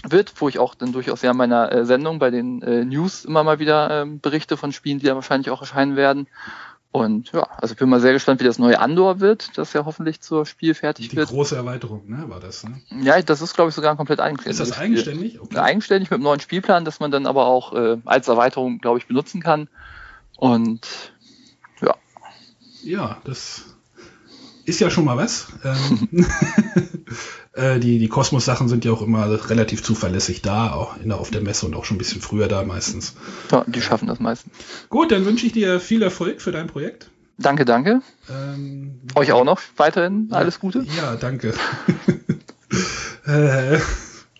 wird, 0.09 0.33
wo 0.41 0.49
ich 0.49 0.59
auch 0.59 0.75
dann 0.75 0.93
durchaus 0.93 1.23
ja 1.23 1.33
in 1.33 1.37
meiner 1.37 1.71
äh, 1.73 1.85
Sendung 1.85 2.19
bei 2.19 2.31
den 2.31 2.63
äh, 2.63 2.85
News 2.85 3.25
immer 3.25 3.45
mal 3.45 3.59
wieder 3.59 4.03
ähm, 4.03 4.21
berichte 4.21 4.57
von 4.57 4.73
Spielen, 4.73 4.99
die 4.99 5.07
dann 5.07 5.17
wahrscheinlich 5.17 5.51
auch 5.51 5.61
erscheinen 5.61 5.97
werden. 5.97 6.27
Und 6.93 7.31
ja, 7.31 7.47
also 7.57 7.73
ich 7.73 7.79
bin 7.79 7.89
mal 7.89 8.01
sehr 8.01 8.13
gespannt, 8.13 8.41
wie 8.41 8.45
das 8.45 8.59
neue 8.59 8.81
Andor 8.81 9.21
wird, 9.21 9.57
das 9.57 9.73
ja 9.75 9.85
hoffentlich 9.85 10.21
zur 10.21 10.45
Spiel 10.45 10.75
fertig 10.75 11.11
die 11.11 11.17
wird. 11.17 11.31
Die 11.31 11.35
große 11.35 11.55
Erweiterung, 11.55 12.09
ne, 12.09 12.25
war 12.29 12.41
das, 12.41 12.65
ne? 12.65 12.81
Ja, 13.03 13.21
das 13.23 13.43
ist, 13.43 13.55
glaube 13.55 13.69
ich, 13.69 13.77
sogar 13.77 13.95
komplett 13.97 14.19
eigenständig. 14.19 14.61
Ist 14.61 14.71
das 14.71 14.79
eigenständig? 14.79 15.41
Okay. 15.41 15.59
Eigenständig 15.59 16.11
mit 16.11 16.17
einem 16.17 16.25
neuen 16.25 16.41
Spielplan, 16.41 16.85
das 16.85 16.99
man 16.99 17.13
dann 17.13 17.27
aber 17.27 17.47
auch 17.47 17.75
äh, 17.75 17.99
als 18.07 18.27
Erweiterung, 18.27 18.79
glaube 18.79 18.99
ich, 18.99 19.07
benutzen 19.07 19.41
kann. 19.41 19.69
Und 20.37 21.13
ja. 21.81 21.95
Ja, 22.83 23.19
das 23.23 23.67
ist 24.65 24.81
ja 24.81 24.91
schon 24.91 25.05
mal 25.05 25.17
was. 25.17 25.47
Ähm, 25.63 26.09
Äh, 27.53 27.81
die 27.81 27.99
die 27.99 28.09
Kosmos-Sachen 28.09 28.69
sind 28.69 28.85
ja 28.85 28.93
auch 28.93 29.03
immer 29.03 29.49
relativ 29.51 29.83
zuverlässig 29.83 30.43
da, 30.43 30.73
auch 30.73 30.97
in 30.99 31.09
der, 31.09 31.19
auf 31.19 31.31
der 31.31 31.41
Messe 31.41 31.67
und 31.67 31.75
auch 31.75 31.85
schon 31.85 31.97
ein 31.97 31.99
bisschen 31.99 32.21
früher 32.21 32.49
da 32.49 32.63
meistens. 32.63 33.15
Ja, 33.51 33.65
die 33.67 33.83
schaffen 33.83 34.07
das 34.07 34.21
meistens. 34.21 34.53
Gut, 34.89 35.11
dann 35.13 35.25
wünsche 35.25 35.47
ich 35.47 35.53
dir 35.53 35.81
viel 35.81 36.03
Erfolg 36.03 36.41
für 36.41 36.53
dein 36.53 36.69
Projekt. 36.69 37.11
Danke, 37.39 37.65
danke. 37.65 38.03
Ähm, 38.29 39.01
Euch 39.15 39.33
auch 39.33 39.45
noch 39.45 39.61
weiterhin 39.77 40.29
alles 40.31 40.61
Gute. 40.61 40.85
Ja, 40.97 41.17
danke. 41.17 41.55
äh, 43.25 43.79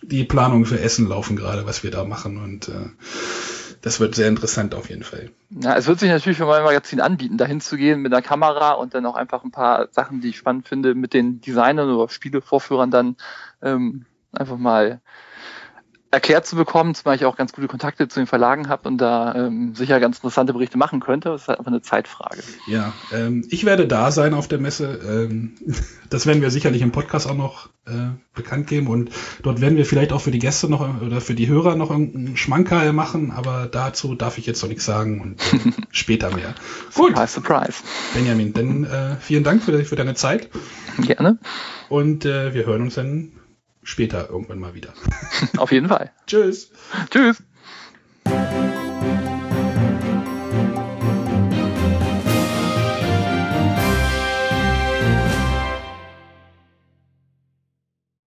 die 0.03 0.23
Planungen 0.23 0.65
für 0.65 0.79
Essen 0.79 1.07
laufen 1.07 1.35
gerade, 1.35 1.65
was 1.65 1.83
wir 1.83 1.91
da 1.91 2.05
machen 2.05 2.37
und 2.37 2.69
äh, 2.69 2.89
das 3.81 3.99
wird 3.99 4.15
sehr 4.15 4.27
interessant 4.27 4.75
auf 4.75 4.89
jeden 4.89 5.03
Fall. 5.03 5.29
Ja, 5.49 5.75
es 5.75 5.87
wird 5.87 5.99
sich 5.99 6.09
natürlich 6.09 6.37
für 6.37 6.45
mein 6.45 6.63
Magazin 6.63 7.01
anbieten, 7.01 7.37
dahin 7.37 7.61
zu 7.61 7.77
gehen 7.77 8.01
mit 8.01 8.13
einer 8.13 8.21
Kamera 8.21 8.73
und 8.73 8.93
dann 8.93 9.05
auch 9.05 9.15
einfach 9.15 9.43
ein 9.43 9.51
paar 9.51 9.87
Sachen, 9.91 10.21
die 10.21 10.29
ich 10.29 10.37
spannend 10.37 10.67
finde, 10.67 10.95
mit 10.95 11.13
den 11.13 11.41
Designern 11.41 11.89
oder 11.89 12.09
Spielevorführern 12.09 12.91
dann 12.91 13.15
ähm, 13.61 14.05
einfach 14.31 14.57
mal 14.57 15.01
erklärt 16.11 16.45
zu 16.45 16.57
bekommen, 16.57 16.93
zumal 16.93 17.15
ich 17.15 17.25
auch 17.25 17.37
ganz 17.37 17.53
gute 17.53 17.67
Kontakte 17.67 18.07
zu 18.09 18.19
den 18.19 18.27
Verlagen 18.27 18.67
habe 18.67 18.87
und 18.89 18.97
da 18.97 19.33
ähm, 19.33 19.73
sicher 19.75 19.99
ganz 20.01 20.17
interessante 20.17 20.51
Berichte 20.51 20.77
machen 20.77 20.99
könnte. 20.99 21.29
Das 21.29 21.43
ist 21.43 21.47
halt 21.47 21.59
einfach 21.59 21.71
eine 21.71 21.81
Zeitfrage. 21.81 22.43
Ja, 22.67 22.93
ähm, 23.13 23.45
ich 23.49 23.65
werde 23.65 23.87
da 23.87 24.11
sein 24.11 24.33
auf 24.33 24.49
der 24.49 24.59
Messe. 24.59 24.99
Ähm, 25.07 25.53
das 26.09 26.25
werden 26.25 26.41
wir 26.41 26.51
sicherlich 26.51 26.81
im 26.81 26.91
Podcast 26.91 27.29
auch 27.29 27.35
noch 27.35 27.69
äh, 27.85 28.09
bekannt 28.35 28.67
geben 28.67 28.87
und 28.87 29.09
dort 29.41 29.61
werden 29.61 29.77
wir 29.77 29.85
vielleicht 29.85 30.11
auch 30.11 30.21
für 30.21 30.31
die 30.31 30.39
Gäste 30.39 30.69
noch 30.69 31.01
oder 31.01 31.21
für 31.21 31.33
die 31.33 31.47
Hörer 31.47 31.75
noch 31.75 31.89
irgendeinen 31.89 32.35
Schmankerl 32.35 32.91
machen, 32.91 33.31
aber 33.31 33.69
dazu 33.71 34.13
darf 34.13 34.37
ich 34.37 34.45
jetzt 34.45 34.61
noch 34.61 34.69
nichts 34.69 34.85
sagen 34.85 35.21
und 35.21 35.53
äh, 35.53 35.71
später 35.91 36.35
mehr. 36.35 36.53
Gut. 36.93 37.15
Surprise, 37.15 37.33
surprise. 37.33 37.83
Benjamin, 38.13 38.53
dann 38.53 38.83
äh, 38.83 39.15
vielen 39.21 39.45
Dank 39.45 39.63
für, 39.63 39.83
für 39.85 39.95
deine 39.95 40.15
Zeit. 40.15 40.49
Gerne. 40.99 41.37
Und 41.87 42.25
äh, 42.25 42.53
wir 42.53 42.65
hören 42.65 42.81
uns 42.81 42.95
dann 42.95 43.31
später 43.83 44.29
irgendwann 44.29 44.59
mal 44.59 44.73
wieder. 44.73 44.93
Auf 45.57 45.71
jeden 45.71 45.87
Fall. 45.87 46.11
Tschüss. 46.27 46.71
Tschüss. 47.09 47.43